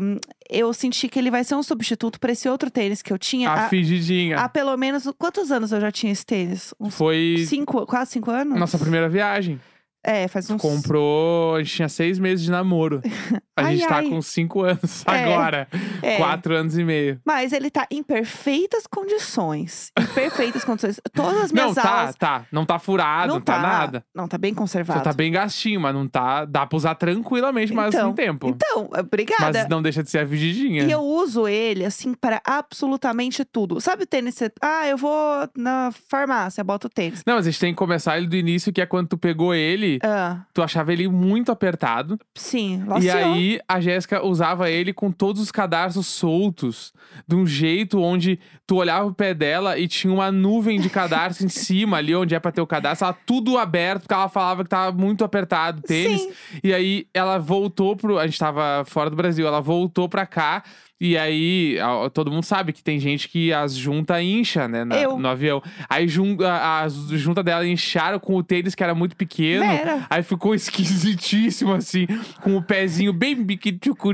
eu 0.49 0.73
senti 0.73 1.07
que 1.07 1.17
ele 1.17 1.31
vai 1.31 1.43
ser 1.43 1.55
um 1.55 1.63
substituto 1.63 2.19
para 2.19 2.31
esse 2.33 2.49
outro 2.49 2.69
tênis 2.69 3.01
que 3.01 3.13
eu 3.13 3.17
tinha 3.17 3.49
A 3.49 3.65
há, 3.65 3.69
fedidinha. 3.69 4.37
há 4.39 4.49
pelo 4.49 4.75
menos 4.75 5.07
quantos 5.17 5.51
anos 5.51 5.71
eu 5.71 5.79
já 5.79 5.91
tinha 5.91 6.11
esse 6.11 6.25
tênis? 6.25 6.73
Uns 6.79 6.95
Foi 6.95 7.45
cinco, 7.47 7.85
quase 7.85 8.11
cinco 8.11 8.29
anos? 8.31 8.59
nossa 8.59 8.77
primeira 8.77 9.07
viagem. 9.07 9.59
É, 10.03 10.27
faz 10.27 10.49
uns 10.49 10.59
Comprou, 10.61 11.55
a 11.55 11.59
gente 11.63 11.75
tinha 11.75 11.89
seis 11.89 12.17
meses 12.17 12.43
de 12.43 12.51
namoro. 12.51 13.01
A 13.53 13.65
Ai, 13.65 13.75
gente 13.75 13.87
tá 13.87 13.97
ai. 13.97 14.07
com 14.09 14.19
cinco 14.21 14.63
anos 14.63 15.03
É, 15.05 15.23
agora. 15.25 15.67
é. 16.01 16.15
Quatro 16.17 16.55
anos 16.55 16.75
e 16.77 16.83
meio. 16.83 17.19
Mas 17.23 17.51
ele 17.53 17.69
tá 17.69 17.85
em 17.91 18.01
perfeitas 18.01 18.87
condições. 18.87 19.91
Em 19.99 20.05
perfeitas 20.07 20.63
condições. 20.63 20.99
Todas 21.13 21.41
as 21.41 21.51
Não, 21.51 21.63
minhas 21.63 21.75
tá, 21.75 21.99
aulas. 21.99 22.15
tá. 22.15 22.45
Não 22.51 22.65
tá 22.65 22.79
furado, 22.79 23.33
não, 23.33 23.41
tá, 23.41 23.59
nada. 23.61 24.03
Não, 24.15 24.27
tá 24.27 24.37
bem 24.37 24.53
conservado. 24.53 24.99
Só 24.99 25.03
tá 25.03 25.13
bem 25.13 25.31
gastinho, 25.31 25.79
mas 25.81 25.93
não 25.93 26.07
tá. 26.07 26.45
Dá 26.45 26.65
pra 26.65 26.75
usar 26.77 26.95
tranquilamente 26.95 27.73
mais 27.73 27.93
Então, 27.93 28.09
um 28.09 28.13
tempo. 28.13 28.47
Então, 28.47 28.89
obrigada. 28.97 29.59
Mas 29.59 29.69
não 29.69 29.81
deixa 29.81 30.01
de 30.01 30.09
ser 30.09 30.19
a 30.19 30.27
fedidinha. 30.27 30.83
E 30.85 30.89
eu 30.91 31.01
uso 31.01 31.47
ele, 31.47 31.85
assim, 31.85 32.13
para 32.13 32.41
absolutamente 32.43 33.43
tudo. 33.45 33.79
Sabe 33.81 34.03
o 34.03 34.07
tênis? 34.07 34.39
Ah, 34.61 34.87
eu 34.87 34.97
vou 34.97 35.47
na 35.55 35.91
farmácia, 36.09 36.63
boto 36.63 36.87
o 36.87 36.89
tênis. 36.89 37.21
Não, 37.27 37.35
mas 37.35 37.45
a 37.45 37.51
gente 37.51 37.59
tem 37.59 37.73
que 37.73 37.77
começar 37.77 38.17
ele 38.17 38.27
do 38.27 38.35
início, 38.35 38.71
que 38.73 38.81
é 38.81 38.85
quando 38.85 39.09
tu 39.09 39.17
pegou 39.17 39.53
ele, 39.53 39.90
Ah, 40.03 40.41
tu 40.53 40.61
achava 40.61 40.91
ele 40.93 41.07
muito 41.07 41.51
apertado. 41.51 42.17
sim, 42.35 42.81
E 42.85 42.87
laciou. 42.87 43.15
aí 43.17 43.59
a 43.67 43.79
Jéssica 43.81 44.25
usava 44.25 44.69
ele 44.69 44.93
com 44.93 45.11
todos 45.11 45.41
os 45.41 45.51
cadarços 45.51 46.07
soltos, 46.07 46.93
de 47.27 47.35
um 47.35 47.45
jeito 47.45 47.99
onde 48.01 48.39
tu 48.67 48.75
olhava 48.77 49.05
o 49.07 49.13
pé 49.13 49.33
dela 49.33 49.77
e 49.77 49.87
tinha 49.87 50.13
uma 50.13 50.31
nuvem 50.31 50.79
de 50.79 50.89
cadarço 50.89 51.43
em 51.45 51.49
cima, 51.49 51.97
ali 51.97 52.15
onde 52.15 52.33
é 52.35 52.39
pra 52.39 52.51
ter 52.51 52.61
o 52.61 52.67
cadarço, 52.67 53.01
tava 53.01 53.17
tudo 53.25 53.57
aberto, 53.57 54.01
porque 54.03 54.13
ela 54.13 54.29
falava 54.29 54.63
que 54.63 54.69
tava 54.69 54.95
muito 54.97 55.23
apertado 55.23 55.79
o 55.79 55.81
tênis. 55.83 56.21
Sim. 56.21 56.31
E 56.63 56.73
aí 56.73 57.07
ela 57.13 57.37
voltou 57.37 57.95
pro. 57.95 58.17
A 58.19 58.25
gente 58.27 58.39
tava 58.39 58.83
fora 58.85 59.09
do 59.09 59.15
Brasil, 59.15 59.45
ela 59.47 59.61
voltou 59.61 60.07
pra 60.07 60.25
cá. 60.25 60.63
E 61.03 61.17
aí, 61.17 61.77
todo 62.13 62.29
mundo 62.31 62.43
sabe 62.43 62.71
que 62.71 62.83
tem 62.83 62.99
gente 62.99 63.27
que 63.27 63.51
as 63.51 63.73
junta 63.75 64.21
incha, 64.21 64.67
né, 64.67 64.85
na- 64.85 64.95
Eu. 65.01 65.17
no 65.17 65.27
avião. 65.27 65.59
Aí 65.89 66.07
jun, 66.07 66.37
a- 66.43 66.81
as 66.83 66.93
junta 67.09 67.41
dela 67.41 67.65
incharam 67.67 68.19
com 68.19 68.35
o 68.35 68.43
tênis 68.43 68.75
que 68.75 68.83
era 68.83 68.93
muito 68.93 69.15
pequeno. 69.15 69.65
Vera. 69.65 70.05
Aí 70.07 70.21
ficou 70.21 70.53
esquisitíssimo, 70.55 71.73
assim, 71.73 72.05
com 72.43 72.55
o 72.55 72.61
pezinho 72.61 73.11
bem 73.11 73.35
biquitico 73.35 74.11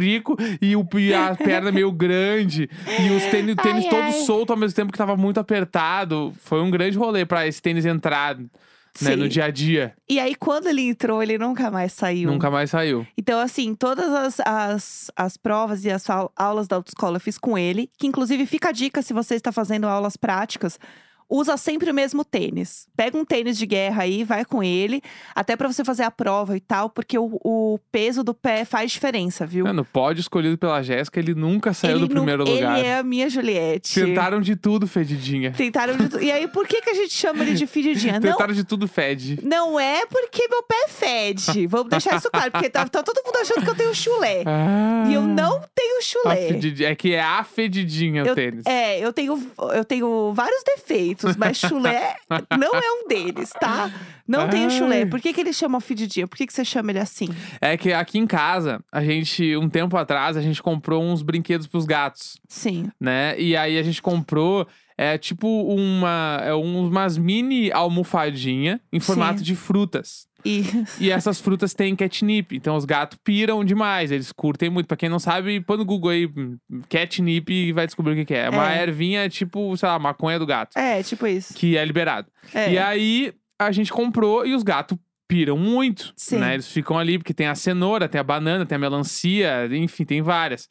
e, 0.61 0.75
o, 0.77 0.87
e 0.97 1.13
a 1.13 1.35
perna 1.35 1.73
meio 1.73 1.91
grande. 1.91 2.69
E 3.05 3.09
os 3.11 3.23
tênis, 3.25 3.53
o 3.53 3.57
tênis 3.57 3.83
Ai, 3.83 3.89
todo 3.89 4.01
ai. 4.03 4.11
solto 4.13 4.51
ao 4.53 4.57
mesmo 4.57 4.73
tempo 4.75 4.91
que 4.93 4.97
tava 4.97 5.17
muito 5.17 5.41
apertado. 5.41 6.33
Foi 6.39 6.61
um 6.61 6.71
grande 6.71 6.97
rolê 6.97 7.25
pra 7.25 7.45
esse 7.45 7.61
tênis 7.61 7.85
entrar 7.85 8.37
né, 9.01 9.11
Sim. 9.11 9.15
no 9.17 9.29
dia 9.29 9.45
a 9.45 9.51
dia. 9.51 9.93
E 10.09 10.19
aí, 10.19 10.35
quando 10.35 10.67
ele 10.67 10.81
entrou, 10.81 11.21
ele 11.21 11.37
nunca 11.37 11.69
mais 11.71 11.93
saiu. 11.93 12.31
Nunca 12.31 12.49
mais 12.49 12.69
saiu. 12.69 13.05
Então, 13.17 13.39
assim, 13.39 13.73
todas 13.75 14.09
as, 14.11 14.39
as, 14.45 15.11
as 15.15 15.37
provas 15.37 15.83
e 15.85 15.89
as 15.89 16.09
au- 16.09 16.31
aulas 16.35 16.67
da 16.67 16.75
autoescola 16.77 17.17
eu 17.17 17.21
fiz 17.21 17.37
com 17.37 17.57
ele. 17.57 17.89
Que, 17.97 18.07
inclusive, 18.07 18.45
fica 18.45 18.69
a 18.69 18.71
dica 18.71 19.01
se 19.01 19.13
você 19.13 19.35
está 19.35 19.51
fazendo 19.51 19.85
aulas 19.87 20.15
práticas. 20.17 20.79
Usa 21.29 21.57
sempre 21.57 21.91
o 21.91 21.93
mesmo 21.93 22.23
tênis. 22.23 22.87
Pega 22.95 23.17
um 23.17 23.25
tênis 23.25 23.57
de 23.57 23.65
guerra 23.65 24.03
aí, 24.03 24.23
vai 24.23 24.45
com 24.45 24.63
ele. 24.63 25.01
Até 25.35 25.55
pra 25.57 25.67
você 25.67 25.83
fazer 25.83 26.03
a 26.03 26.11
prova 26.11 26.55
e 26.55 26.59
tal. 26.61 26.89
Porque 26.89 27.17
o, 27.19 27.37
o 27.43 27.79
peso 27.91 28.23
do 28.23 28.33
pé 28.33 28.63
faz 28.63 28.91
diferença, 28.91 29.45
viu? 29.45 29.65
No 29.73 29.83
pódio 29.83 30.21
escolhido 30.21 30.57
pela 30.57 30.81
Jéssica, 30.81 31.19
ele 31.19 31.35
nunca 31.35 31.73
saiu 31.73 31.97
ele 31.97 32.07
do 32.07 32.15
primeiro 32.15 32.45
nu- 32.45 32.51
lugar. 32.53 32.77
Ele 32.79 32.87
é 32.87 32.97
a 32.99 33.03
minha 33.03 33.29
Juliette. 33.29 33.93
Tentaram 33.93 34.39
de 34.39 34.55
tudo, 34.55 34.87
Fedidinha. 34.87 35.51
Tentaram 35.51 35.97
de 35.97 36.07
tudo. 36.09 36.23
E 36.23 36.31
aí, 36.31 36.47
por 36.47 36.65
que, 36.65 36.81
que 36.81 36.89
a 36.89 36.93
gente 36.93 37.13
chama 37.13 37.43
ele 37.43 37.55
de 37.55 37.67
fedidinha? 37.67 38.13
Não, 38.13 38.21
Tentaram 38.31 38.53
de 38.53 38.63
tudo, 38.63 38.87
Fed. 38.87 39.39
não 39.43 39.77
é 39.79 40.05
porque 40.05 40.47
meu 40.47 40.63
pé 40.63 40.87
fede. 40.87 41.67
Vamos 41.67 41.89
deixar 41.89 42.15
isso 42.17 42.29
claro. 42.31 42.51
Porque 42.51 42.69
tá, 42.69 42.87
tá 42.87 43.03
todo 43.03 43.21
mundo 43.25 43.35
achando 43.37 43.63
que 43.63 43.69
eu 43.69 43.75
tenho 43.75 43.93
chulé. 43.93 44.43
Ah, 44.47 45.05
E 45.09 45.13
eu 45.13 45.21
não 45.23 45.61
a 45.97 46.01
chulé. 46.01 46.59
É 46.81 46.95
que 46.95 47.13
é 47.13 47.21
a 47.21 47.43
Fedidinha 47.43 48.23
o 48.31 48.35
tênis. 48.35 48.65
É, 48.65 48.99
eu 48.99 49.11
tenho, 49.11 49.51
eu 49.73 49.83
tenho 49.85 50.33
vários 50.33 50.63
defeitos, 50.63 51.35
mas 51.35 51.57
chulé 51.59 52.15
não 52.57 52.75
é 52.75 52.91
um 52.91 53.07
deles, 53.07 53.51
tá? 53.59 53.91
Não 54.27 54.49
tenho 54.49 54.69
chulé. 54.69 54.99
Ai. 54.99 55.05
Por 55.05 55.19
que, 55.21 55.33
que 55.33 55.39
ele 55.41 55.53
chama 55.53 55.79
fedidinha? 55.79 56.27
Por 56.27 56.37
que, 56.37 56.45
que 56.45 56.53
você 56.53 56.65
chama 56.65 56.91
ele 56.91 56.99
assim? 56.99 57.29
É 57.61 57.77
que 57.77 57.93
aqui 57.93 58.17
em 58.17 58.27
casa, 58.27 58.83
a 58.91 59.01
gente, 59.03 59.55
um 59.55 59.69
tempo 59.69 59.95
atrás, 59.97 60.35
a 60.35 60.41
gente 60.41 60.61
comprou 60.61 61.03
uns 61.03 61.21
brinquedos 61.21 61.65
pros 61.67 61.85
gatos, 61.85 62.37
Sim. 62.47 62.89
né? 62.99 63.39
E 63.39 63.55
aí 63.55 63.77
a 63.77 63.83
gente 63.83 64.01
comprou 64.01 64.67
É 64.99 65.15
tipo 65.17 65.47
uma, 65.47 66.41
é 66.43 66.53
umas 66.53 67.17
mini 67.19 67.71
almofadinha 67.71 68.81
em 68.91 68.99
formato 68.99 69.39
Sim. 69.39 69.45
de 69.45 69.55
frutas. 69.55 70.27
E 70.47 70.63
E 70.99 71.11
essas 71.11 71.39
frutas 71.41 71.73
têm 71.73 71.95
catnip. 71.95 72.55
Então 72.55 72.75
os 72.75 72.85
gatos 72.85 73.19
piram 73.23 73.63
demais. 73.65 74.11
Eles 74.11 74.31
curtem 74.31 74.69
muito. 74.69 74.87
Pra 74.87 74.95
quem 74.97 75.09
não 75.09 75.19
sabe, 75.19 75.59
põe 75.61 75.77
no 75.77 75.85
Google 75.85 76.11
aí 76.11 76.29
catnip 76.89 77.51
e 77.51 77.71
vai 77.71 77.85
descobrir 77.85 78.13
o 78.13 78.15
que, 78.15 78.25
que 78.25 78.33
é. 78.33 78.49
Uma 78.49 78.73
É. 78.73 78.83
ervinha 78.83 79.27
tipo, 79.29 79.75
sei 79.77 79.87
lá, 79.89 79.99
maconha 79.99 80.39
do 80.39 80.45
gato. 80.45 80.77
é, 80.77 81.03
tipo 81.03 81.27
isso. 81.27 81.53
Que 81.53 81.77
é 81.77 81.83
liberado. 81.85 82.27
É. 82.53 82.73
E 82.73 82.77
aí 82.77 83.33
a 83.59 83.71
gente 83.71 83.91
comprou 83.91 84.45
e 84.45 84.53
os 84.53 84.63
gatos 84.63 84.97
piram 85.27 85.57
muito. 85.57 86.13
Sim. 86.15 86.37
Né? 86.37 86.53
Eles 86.53 86.71
ficam 86.71 86.97
ali 86.97 87.17
porque 87.17 87.33
tem 87.33 87.47
a 87.47 87.55
cenoura, 87.55 88.07
tem 88.07 88.19
a 88.19 88.23
banana, 88.23 88.65
tem 88.65 88.75
a 88.75 88.79
melancia, 88.79 89.67
enfim, 89.71 90.05
tem 90.05 90.21
várias. 90.21 90.69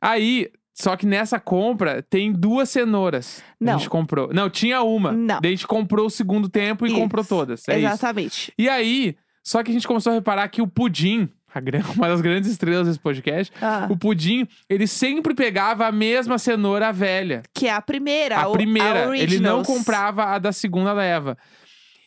Aí. 0.00 0.48
Só 0.74 0.96
que 0.96 1.04
nessa 1.06 1.38
compra 1.38 2.02
tem 2.02 2.32
duas 2.32 2.70
cenouras. 2.70 3.42
Não. 3.60 3.74
A 3.74 3.76
gente 3.76 3.90
comprou. 3.90 4.30
Não, 4.32 4.48
tinha 4.48 4.82
uma. 4.82 5.12
Não. 5.12 5.40
Daí 5.40 5.52
a 5.52 5.54
gente 5.54 5.66
comprou 5.66 6.06
o 6.06 6.10
segundo 6.10 6.48
tempo 6.48 6.86
e 6.86 6.90
Isso. 6.90 6.98
comprou 6.98 7.24
todas. 7.24 7.68
É 7.68 7.78
isso. 7.78 7.86
Exatamente. 7.86 8.52
E 8.58 8.68
aí, 8.68 9.14
só 9.44 9.62
que 9.62 9.70
a 9.70 9.74
gente 9.74 9.86
começou 9.86 10.10
a 10.12 10.14
reparar 10.14 10.48
que 10.48 10.62
o 10.62 10.66
Pudim, 10.66 11.28
a 11.54 11.58
uma 11.94 12.08
das 12.08 12.22
grandes 12.22 12.50
estrelas 12.50 12.86
desse 12.86 12.98
podcast, 12.98 13.52
Ah, 13.60 13.86
o 13.90 13.96
Pudim, 13.98 14.46
ele 14.68 14.86
sempre 14.86 15.34
pegava 15.34 15.86
a 15.86 15.92
mesma 15.92 16.38
cenoura 16.38 16.90
velha. 16.90 17.42
que 17.54 17.66
é 17.68 17.72
a 17.72 17.82
primeira. 17.82 18.38
A 18.40 18.48
o- 18.48 18.52
primeira. 18.52 19.14
ele 19.16 19.38
não 19.40 19.62
comprava 19.62 20.24
a 20.24 20.38
da 20.38 20.52
segunda 20.52 20.92
leva. 20.94 21.36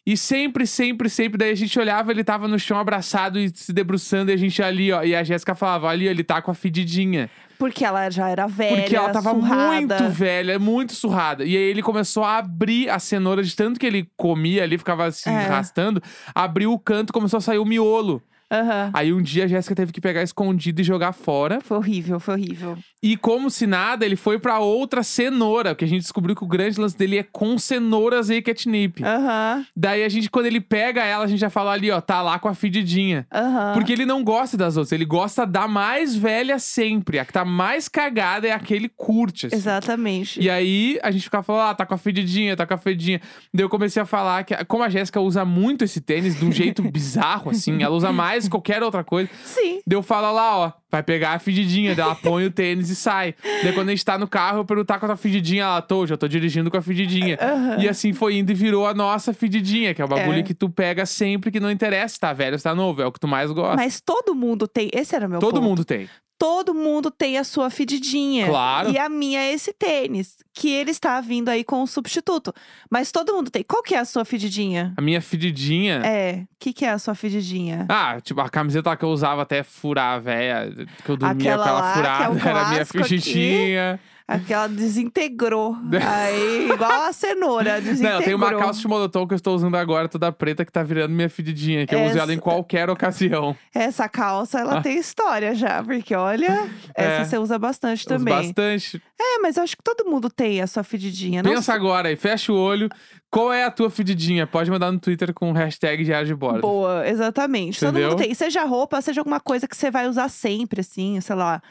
E 0.08 0.16
sempre, 0.16 0.68
sempre, 0.68 1.10
sempre, 1.10 1.36
daí 1.38 1.52
a 1.52 1.56
gente 1.56 1.80
olhava, 1.80 2.12
ele 2.12 2.24
tava 2.24 2.48
no 2.48 2.60
chão 2.60 2.78
abraçado 2.78 3.40
e 3.40 3.50
se 3.54 3.74
debruçando, 3.74 4.30
e 4.30 4.34
a 4.34 4.38
gente 4.38 4.62
ali, 4.62 4.92
ó. 4.92 5.04
E 5.04 5.16
a 5.16 5.24
Jéssica 5.24 5.56
falava, 5.56 5.90
ali, 5.90 6.08
ó, 6.08 6.12
ele 6.12 6.24
tá 6.24 6.42
com 6.44 6.52
a 6.52 6.54
fedidinha. 6.54 7.28
Porque 7.58 7.84
ela 7.84 8.10
já 8.12 8.30
era 8.30 8.46
velha, 8.46 8.82
Porque 8.82 8.96
ela 8.96 9.10
tava 9.10 9.32
surrada. 9.32 9.98
muito 9.98 10.10
velha, 10.10 10.60
muito 10.60 10.94
surrada. 10.94 11.44
E 11.44 11.58
aí 11.58 11.64
ele 11.64 11.82
começou 11.82 12.24
a 12.24 12.38
abrir 12.38 12.88
a 12.90 13.00
cenoura 13.00 13.42
de 13.42 13.56
tanto 13.56 13.80
que 13.80 13.86
ele 13.86 14.08
comia 14.16 14.62
ali, 14.64 14.78
ficava 14.78 15.10
se 15.12 15.28
É. 15.28 15.46
arrastando, 15.46 16.04
abriu 16.36 16.72
o 16.72 16.78
canto, 16.78 17.12
começou 17.12 17.38
a 17.38 17.42
sair 17.42 17.58
o 17.58 17.66
miolo. 17.66 18.22
Aham. 18.62 18.92
Aí 18.94 19.14
um 19.14 19.22
dia 19.22 19.46
a 19.46 19.48
Jéssica 19.48 19.76
teve 19.76 19.92
que 19.92 20.02
pegar 20.02 20.22
escondido 20.24 20.82
e 20.82 20.84
jogar 20.84 21.14
fora. 21.14 21.60
Foi 21.62 21.78
horrível, 21.78 22.20
foi 22.20 22.36
horrível. 22.36 22.78
E 23.02 23.16
como 23.18 23.50
se 23.50 23.68
nada, 23.68 24.06
ele 24.06 24.16
foi 24.16 24.40
pra 24.40 24.60
outra 24.60 25.04
cenoura, 25.04 25.74
porque 25.76 25.86
a 25.86 25.88
gente 25.88 26.02
descobriu 26.02 26.36
que 26.36 26.44
o 26.44 26.48
grande 26.48 26.80
lance 26.80 26.98
dele 26.98 27.18
é 27.20 27.24
com 27.24 27.58
cenouras 27.58 28.30
e 28.30 28.42
catnip. 28.42 29.04
Aham, 29.04 29.66
Daí 29.76 30.04
a 30.04 30.10
gente, 30.10 30.30
quando 30.30 30.46
ele 30.48 30.60
pega 30.62 31.04
ela, 31.04 31.24
a 31.24 31.28
gente 31.28 31.40
já 31.40 31.50
fala 31.50 31.72
ali, 31.72 31.92
ó, 31.92 32.00
tá 32.02 32.22
lá 32.22 32.40
com 32.40 32.48
a 32.48 32.54
fedidinha. 32.54 33.28
aham. 33.32 33.74
Porque 33.74 33.92
ele 33.94 34.06
não 34.06 34.24
gosta 34.24 34.58
das 34.58 34.78
outras, 34.78 34.92
ele 34.92 35.06
gosta 35.06 35.46
da 35.46 35.68
mais 35.68 36.16
velha 36.16 36.58
sempre. 36.60 37.20
A 37.20 37.26
que 37.26 37.34
tá 37.34 37.46
mais 37.46 37.88
cagada 37.88 38.48
é 38.48 38.52
a 38.52 38.60
que 38.60 38.74
ele 38.74 38.90
curte. 38.90 39.48
assim. 39.48 39.56
Exatamente. 39.56 40.40
E 40.42 40.50
aí 40.50 41.00
a 41.04 41.12
gente 41.12 41.24
ficava 41.24 41.44
falando, 41.44 41.70
ah, 41.70 41.76
tá 41.76 41.86
com 41.86 41.94
a 41.94 41.98
fedidinha, 41.98 42.56
tá 42.56 42.66
com 42.66 42.74
a 42.74 42.78
fedidinha. 42.78 43.22
Daí 43.54 43.64
eu 43.64 43.70
comecei 43.70 44.02
a 44.02 44.06
falar 44.06 44.44
que, 44.44 44.56
como 44.66 44.84
a 44.84 44.90
Jéssica 44.90 45.20
usa 45.22 45.46
muito 45.46 45.84
esse 45.84 46.02
tênis 46.02 46.38
de 46.40 46.46
um 46.46 46.52
jeito 46.52 46.82
bizarro, 46.92 47.52
assim, 47.52 47.84
ela 47.84 47.96
usa 47.96 48.12
mais 48.12 48.45
que 48.46 48.52
qualquer 48.52 48.82
outra 48.84 49.04
coisa. 49.04 49.30
Sim. 49.44 49.80
Daí 49.86 49.98
eu 49.98 50.04
falo 50.04 50.32
lá, 50.34 50.58
ó, 50.58 50.72
vai 50.92 51.04
pegar 51.04 51.32
a 51.34 51.40
fedidinha, 51.40 51.94
daí 51.96 52.06
ela 52.06 52.16
põe 52.16 52.46
o 52.46 52.52
tênis 52.52 52.90
e 52.90 52.96
sai. 52.96 53.36
Daí 53.64 53.74
quando 53.74 53.90
a 53.90 53.92
gente 53.92 54.04
tá 54.06 54.18
no 54.18 54.28
carro, 54.28 54.60
eu 54.60 54.66
perguntar 54.66 55.00
com 55.00 55.06
a 55.06 55.16
fedidinha, 55.16 55.64
ela, 55.64 55.82
tô, 55.82 56.06
já 56.08 56.16
tô 56.18 56.28
dirigindo 56.28 56.72
com 56.72 56.78
a 56.78 56.82
fedidinha. 56.82 57.38
Aham. 57.42 57.78
E 57.82 57.90
assim 57.90 58.14
foi 58.14 58.38
indo 58.38 58.52
e 58.52 58.56
virou 58.56 58.88
a 58.88 58.94
nossa 58.94 59.34
fedidinha, 59.34 59.94
que 59.94 60.02
é 60.02 60.06
o 60.06 60.08
bagulho 60.08 60.40
É. 60.40 60.44
que 60.44 60.54
tu 60.54 60.70
pega 60.70 61.06
sempre 61.06 61.52
que 61.52 61.60
não 61.60 61.70
interessa, 61.72 62.14
se 62.16 62.20
tá 62.20 62.34
velho, 62.34 62.58
se 62.58 62.64
tá 62.64 62.74
novo, 62.76 63.02
é 63.02 63.06
o 63.06 63.12
que 63.12 63.20
tu 63.20 63.28
mais 63.28 63.52
gosta. 63.52 63.76
Mas 63.76 64.02
todo 64.02 64.34
mundo 64.36 64.68
tem. 64.68 64.90
Esse 64.94 65.16
era 65.16 65.28
o 65.28 65.30
meu 65.30 65.40
Todo 65.40 65.56
ponto. 65.56 65.64
mundo 65.64 65.86
tem. 65.86 66.10
Todo 66.38 66.74
mundo 66.74 67.10
tem 67.10 67.38
a 67.38 67.44
sua 67.44 67.70
fedidinha. 67.70 68.48
Claro. 68.48 68.92
E 68.92 68.98
a 68.98 69.08
minha 69.08 69.40
é 69.40 69.54
esse 69.54 69.72
tênis, 69.72 70.38
que 70.54 70.70
ele 70.70 70.92
está 70.92 71.22
vindo 71.22 71.48
aí 71.48 71.64
com 71.64 71.82
o 71.82 71.88
substituto. 71.88 72.54
Mas 72.90 73.12
todo 73.12 73.34
mundo 73.34 73.50
tem. 73.50 73.64
Qual 73.64 73.82
que 73.82 73.96
é 73.96 74.00
a 74.00 74.06
sua 74.06 74.26
fedidinha? 74.26 74.94
A 74.98 75.02
minha 75.02 75.22
fedidinha. 75.22 76.02
É, 76.06 76.44
o 76.44 76.48
que, 76.60 76.74
que 76.74 76.86
é 76.86 76.90
a 76.90 77.00
sua 77.00 77.16
fedidinha? 77.16 77.86
Ah, 77.90 78.20
tipo, 78.22 78.42
a 78.42 78.50
camiseta 78.50 78.96
que 78.98 79.06
eu 79.06 79.10
usava 79.10 79.44
até 79.44 79.64
furar 79.64 80.22
véia, 80.22 80.70
que 81.04 81.10
eu 81.10 81.16
dormia 81.16 81.56
Aquela 81.56 81.64
com 81.64 81.70
ela 81.70 81.80
lá, 81.80 81.92
é 81.92 81.94
furada, 81.96 82.32
um 82.32 82.38
era 82.50 82.62
a 82.62 82.70
minha 82.70 82.82
aqui. 82.82 84.00
Aquela 84.28 84.68
desintegrou. 84.68 85.76
aí, 86.04 86.70
igual 86.72 87.04
a 87.04 87.14
cenoura, 87.14 87.80
desintegrou. 87.80 88.12
Não, 88.12 88.20
eu 88.20 88.26
tenho 88.26 88.38
uma 88.38 88.56
calça 88.56 88.80
de 88.80 88.88
moletom 88.88 89.28
que 89.28 89.34
eu 89.34 89.38
estou 89.38 89.54
usando 89.56 89.76
agora, 89.76 90.10
toda 90.10 90.32
preta, 90.32 90.66
que 90.66 90.72
tá 90.72 90.82
virando 90.82 91.14
minha 91.14 91.30
fedidinha, 91.30 91.86
que 91.86 91.94
eu 91.94 92.04
uso 92.06 92.18
ela 92.18 92.34
em 92.34 92.40
qualquer 92.40 92.90
ocasião. 92.90 93.56
Essa 93.74 94.10
calça, 94.10 94.60
ela 94.60 94.80
Ah. 94.80 94.82
tem 94.82 94.98
história 94.98 95.54
já, 95.54 95.84
porque 95.84 96.16
olha, 96.16 96.68
essa 96.96 97.22
É. 97.22 97.26
você 97.26 97.38
usa 97.38 97.60
bastante 97.60 98.00
Uso 98.00 98.08
também. 98.10 98.34
bastante. 98.34 99.02
É, 99.20 99.40
mas 99.40 99.58
eu 99.58 99.64
acho 99.64 99.78
que 99.78 99.84
todo 99.84 100.10
mundo 100.10 100.30
tem 100.30 100.60
a 100.62 100.68
sua 100.68 100.84
fedidinha. 100.84 101.44
Pensa 101.44 101.74
agora 101.74 102.10
aí, 102.10 102.16
fecha 102.16 102.52
o 102.52 102.56
olho. 102.58 102.90
Qual 103.30 103.52
é 103.54 103.64
a 103.66 103.72
tua 103.72 103.90
fedidinha? 103.90 104.48
Pode 104.48 104.72
mandar 104.72 104.92
no 104.92 105.00
Twitter 105.00 105.34
com 105.34 105.52
o 105.52 105.54
hashtag 105.54 106.04
diário 106.04 106.26
de 106.28 106.34
bordo. 106.34 106.62
Boa, 106.62 107.08
exatamente. 107.08 107.80
Todo 107.80 107.90
Entendeu? 107.90 108.10
mundo 108.12 108.20
tem. 108.20 108.34
Seja 108.34 108.64
roupa, 108.64 109.02
seja 109.02 109.22
alguma 109.22 109.40
coisa 109.40 109.68
que 109.68 109.76
você 109.76 109.92
vai 109.92 110.08
usar 110.08 110.30
sempre, 110.30 110.82
assim, 110.82 111.20
sei 111.22 111.36
lá. 111.36 111.62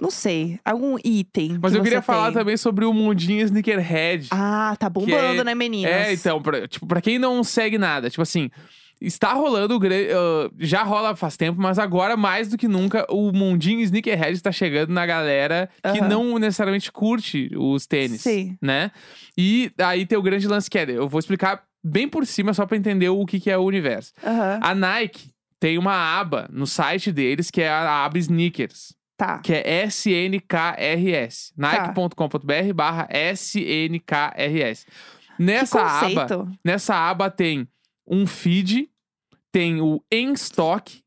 Não 0.00 0.10
sei, 0.10 0.58
algum 0.64 0.96
item. 1.04 1.58
Mas 1.60 1.72
que 1.72 1.78
eu 1.78 1.82
queria 1.82 2.00
você 2.00 2.06
falar 2.06 2.26
tem. 2.26 2.34
também 2.34 2.56
sobre 2.56 2.84
o 2.84 2.92
mundinho 2.92 3.42
sneakerhead. 3.44 4.28
Ah, 4.30 4.76
tá 4.78 4.90
bombando, 4.90 5.40
é- 5.40 5.44
né, 5.44 5.54
meninas? 5.54 5.90
É, 5.90 6.12
então, 6.12 6.40
pra, 6.42 6.66
tipo, 6.68 6.86
pra 6.86 7.00
quem 7.00 7.18
não 7.18 7.42
segue 7.42 7.78
nada, 7.78 8.10
tipo 8.10 8.22
assim, 8.22 8.50
está 9.00 9.32
rolando, 9.32 9.78
ah, 9.78 10.50
já 10.58 10.82
rola 10.82 11.14
faz 11.16 11.36
tempo, 11.36 11.60
mas 11.60 11.78
agora 11.78 12.16
mais 12.16 12.48
do 12.48 12.58
que 12.58 12.68
nunca, 12.68 13.06
o 13.10 13.32
mundinho 13.32 13.80
sneakerhead 13.80 14.32
está 14.36 14.50
chegando 14.52 14.90
na 14.92 15.06
galera 15.06 15.68
que 15.92 16.00
não 16.00 16.38
necessariamente 16.38 16.90
curte 16.90 17.50
os 17.56 17.86
tênis, 17.86 18.22
Sim. 18.22 18.56
né? 18.60 18.90
E 19.36 19.70
aí 19.78 20.04
tem 20.06 20.18
o 20.18 20.22
grande 20.22 20.46
lance 20.48 20.68
que 20.68 20.78
é, 20.78 20.90
eu 20.90 21.08
vou 21.08 21.18
explicar 21.18 21.62
bem 21.84 22.08
por 22.08 22.26
cima 22.26 22.52
só 22.52 22.66
pra 22.66 22.76
entender 22.76 23.08
o 23.08 23.24
que, 23.24 23.38
que 23.38 23.50
é 23.50 23.56
o 23.56 23.62
universo. 23.62 24.12
Aham. 24.24 24.58
A 24.62 24.74
Nike 24.74 25.30
tem 25.60 25.78
uma 25.78 25.94
aba 26.18 26.48
no 26.52 26.66
site 26.66 27.12
deles 27.12 27.50
que 27.50 27.62
é 27.62 27.68
a 27.68 28.04
aba 28.04 28.18
Sneakers. 28.18 28.95
Tá. 29.16 29.38
Que 29.38 29.54
é 29.54 29.84
SNKRS. 29.86 31.52
Nike.com.br 31.56 32.74
barra 32.74 33.08
SNKRS. 33.34 34.86
Nessa 35.38 35.80
aba, 35.80 36.26
nessa 36.64 36.94
aba 36.94 37.30
tem 37.30 37.68
um 38.06 38.26
feed, 38.26 38.88
tem 39.52 39.80
o 39.80 40.02
em 40.10 40.32
stock 40.32 41.02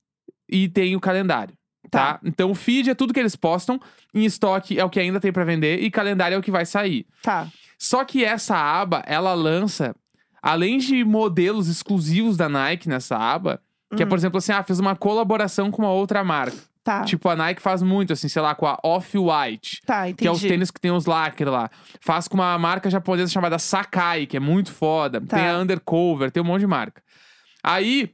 e 0.50 0.68
tem 0.68 0.96
o 0.96 1.00
calendário. 1.00 1.54
Tá. 1.90 2.14
Tá. 2.14 2.20
Então 2.24 2.52
o 2.52 2.56
feed 2.56 2.90
é 2.90 2.96
tudo 2.96 3.14
que 3.14 3.20
eles 3.20 3.36
postam, 3.36 3.80
em 4.14 4.26
estoque 4.26 4.80
é 4.80 4.86
o 4.86 4.90
que 4.90 5.00
ainda 5.00 5.20
tem 5.20 5.32
pra 5.32 5.44
vender 5.44 5.82
e 5.82 5.90
calendário 5.90 6.36
é 6.36 6.38
o 6.38 6.42
que 6.42 6.52
vai 6.52 6.66
sair. 6.66 7.06
Tá. 7.24 7.48
Só 7.78 8.04
que 8.04 8.24
essa 8.26 8.56
aba, 8.56 9.02
ela 9.08 9.34
lança, 9.34 9.96
além 10.42 10.78
de 10.78 11.04
modelos 11.04 11.68
exclusivos 11.68 12.36
da 12.38 12.50
Nike 12.50 12.90
nessa 12.90 13.18
aba, 13.18 13.62
que 13.96 14.04
é, 14.04 14.06
Hum. 14.06 14.10
por 14.10 14.18
exemplo, 14.18 14.38
assim, 14.38 14.52
ah, 14.52 14.62
fez 14.62 14.80
uma 14.80 14.96
colaboração 14.96 15.72
com 15.72 15.82
uma 15.82 15.92
outra 15.92 16.24
marca. 16.24 16.58
Tá. 16.84 17.04
Tipo, 17.04 17.30
a 17.30 17.36
Nike 17.36 17.62
faz 17.62 17.82
muito, 17.82 18.14
assim, 18.14 18.28
sei 18.28 18.42
lá, 18.42 18.56
com 18.56 18.66
a 18.66 18.80
Off-White. 18.84 19.82
tá, 19.86 20.10
entendi. 20.10 20.22
Que 20.22 20.28
é 20.28 20.32
os 20.32 20.42
tênis 20.42 20.72
que 20.72 20.80
tem 20.80 20.92
os 20.92 21.06
lacres 21.06 21.50
lá. 21.50 21.70
Faz 22.00 22.28
com 22.28 22.36
uma 22.36 22.58
marca 22.58 22.90
japonesa 22.90 23.32
chamada 23.32 23.60
Sakai, 23.60 24.26
que 24.26 24.38
é 24.38 24.40
muito 24.40 24.72
foda. 24.72 25.22
Tá. 25.22 25.38
Tem 25.38 25.48
a 25.48 25.58
Undercover, 25.58 26.32
tem 26.32 26.42
um 26.42 26.46
monte 26.46 26.62
de 26.62 26.68
marca. 26.68 27.04
Aí, 27.64 28.12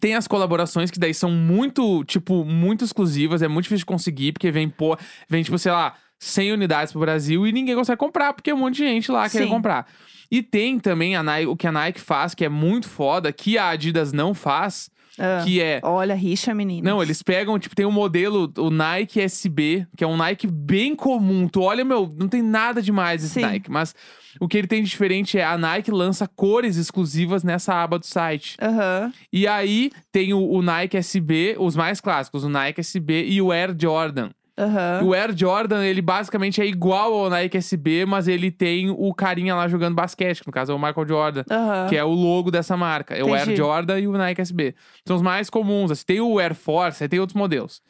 tem 0.00 0.14
as 0.14 0.26
colaborações 0.26 0.90
que 0.90 0.98
daí 0.98 1.14
são 1.14 1.30
muito, 1.30 2.04
tipo, 2.04 2.44
muito 2.44 2.84
exclusivas. 2.84 3.42
É 3.42 3.48
muito 3.48 3.64
difícil 3.64 3.80
de 3.80 3.86
conseguir, 3.86 4.32
porque 4.32 4.50
vem, 4.50 4.68
pô, 4.68 4.96
vem 5.28 5.42
tipo, 5.42 5.58
sei 5.58 5.72
lá, 5.72 5.94
100 6.18 6.52
unidades 6.52 6.92
pro 6.92 7.00
Brasil 7.00 7.46
e 7.46 7.52
ninguém 7.52 7.74
consegue 7.74 7.98
comprar, 7.98 8.32
porque 8.32 8.52
um 8.52 8.58
monte 8.58 8.76
de 8.76 8.84
gente 8.84 9.10
lá 9.10 9.28
quer 9.28 9.48
comprar. 9.48 9.86
E 10.30 10.42
tem 10.42 10.78
também 10.78 11.14
a 11.16 11.22
Nike, 11.22 11.46
o 11.46 11.56
que 11.56 11.66
a 11.66 11.72
Nike 11.72 12.00
faz, 12.00 12.34
que 12.34 12.44
é 12.44 12.48
muito 12.48 12.88
foda, 12.88 13.32
que 13.32 13.58
a 13.58 13.68
Adidas 13.68 14.12
não 14.12 14.34
faz, 14.34 14.90
Ah. 15.18 15.42
que 15.44 15.60
é 15.60 15.80
Olha, 15.82 16.14
rixa, 16.14 16.54
menina. 16.54 16.90
não, 16.90 17.02
eles 17.02 17.22
pegam, 17.22 17.58
tipo, 17.58 17.74
tem 17.76 17.86
um 17.86 17.92
modelo, 17.92 18.52
o 18.58 18.70
Nike 18.70 19.20
SB, 19.20 19.86
que 19.96 20.02
é 20.02 20.06
um 20.06 20.16
Nike 20.16 20.46
bem 20.46 20.96
comum. 20.96 21.46
Tu 21.48 21.60
olha, 21.60 21.84
meu, 21.84 22.12
não 22.18 22.28
tem 22.28 22.42
nada 22.42 22.82
demais 22.82 23.22
esse 23.22 23.34
Sim. 23.34 23.42
Nike. 23.42 23.70
Mas 23.70 23.94
o 24.40 24.48
que 24.48 24.58
ele 24.58 24.66
tem 24.66 24.82
de 24.82 24.90
diferente 24.90 25.38
é 25.38 25.44
a 25.44 25.56
Nike 25.56 25.90
lança 25.90 26.26
cores 26.26 26.76
exclusivas 26.76 27.44
nessa 27.44 27.74
aba 27.74 27.98
do 27.98 28.06
site. 28.06 28.56
Aham. 28.60 29.12
E 29.32 29.46
aí 29.46 29.90
tem 30.10 30.32
o, 30.34 30.40
o 30.40 30.62
Nike 30.62 30.96
SB, 30.96 31.56
os 31.58 31.76
mais 31.76 32.00
clássicos, 32.00 32.44
o 32.44 32.48
Nike 32.48 32.80
SB 32.80 33.24
e 33.24 33.40
o 33.40 33.52
Air 33.52 33.74
Jordan. 33.78 34.30
Aham. 34.56 35.02
O 35.04 35.12
Air 35.14 35.36
Jordan, 35.36 35.84
ele 35.84 36.00
basicamente 36.00 36.60
é 36.60 36.66
igual 36.66 37.12
ao 37.12 37.30
Nike 37.30 37.56
SB, 37.56 38.06
mas 38.06 38.28
ele 38.28 38.50
tem 38.50 38.88
o 38.88 39.12
carinha 39.12 39.54
lá 39.54 39.66
jogando 39.66 39.94
basquete, 39.94 40.40
que 40.40 40.46
no 40.46 40.52
caso 40.52 40.70
é 40.70 40.74
o 40.74 40.78
Michael 40.78 41.08
Jordan. 41.08 41.44
Aham. 41.50 41.86
Que 41.88 41.96
é 41.96 42.04
o 42.04 42.10
logo 42.12 42.50
dessa 42.50 42.76
marca. 42.76 43.14
É 43.14 43.24
o 43.24 43.34
Air. 43.34 43.56
Jordan 43.56 43.98
e 43.98 44.06
o 44.06 44.12
Nike 44.12 44.40
SB. 44.40 44.74
São 45.06 45.16
os 45.16 45.22
mais 45.22 45.50
comuns. 45.50 45.90
Assim, 45.90 46.04
tem 46.06 46.20
o 46.20 46.38
Air 46.38 46.54
Force, 46.54 47.02
aí 47.02 47.08
tem 47.08 47.18
outros 47.18 47.36
modelos. 47.36 47.82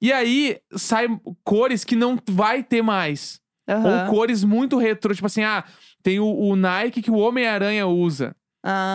E 0.00 0.12
aí, 0.12 0.58
saem 0.76 1.20
cores 1.44 1.84
que 1.84 1.96
não 1.96 2.18
vai 2.28 2.62
ter 2.62 2.82
mais. 2.82 3.40
Aham. 3.68 4.04
Ou 4.04 4.10
cores 4.10 4.44
muito 4.44 4.76
retrô. 4.76 5.14
Tipo 5.14 5.26
assim, 5.26 5.44
ah, 5.44 5.64
tem 6.02 6.18
o, 6.18 6.26
o 6.26 6.56
Nike 6.56 7.00
que 7.00 7.10
o 7.10 7.16
Homem-Aranha 7.16 7.86
usa. 7.86 8.34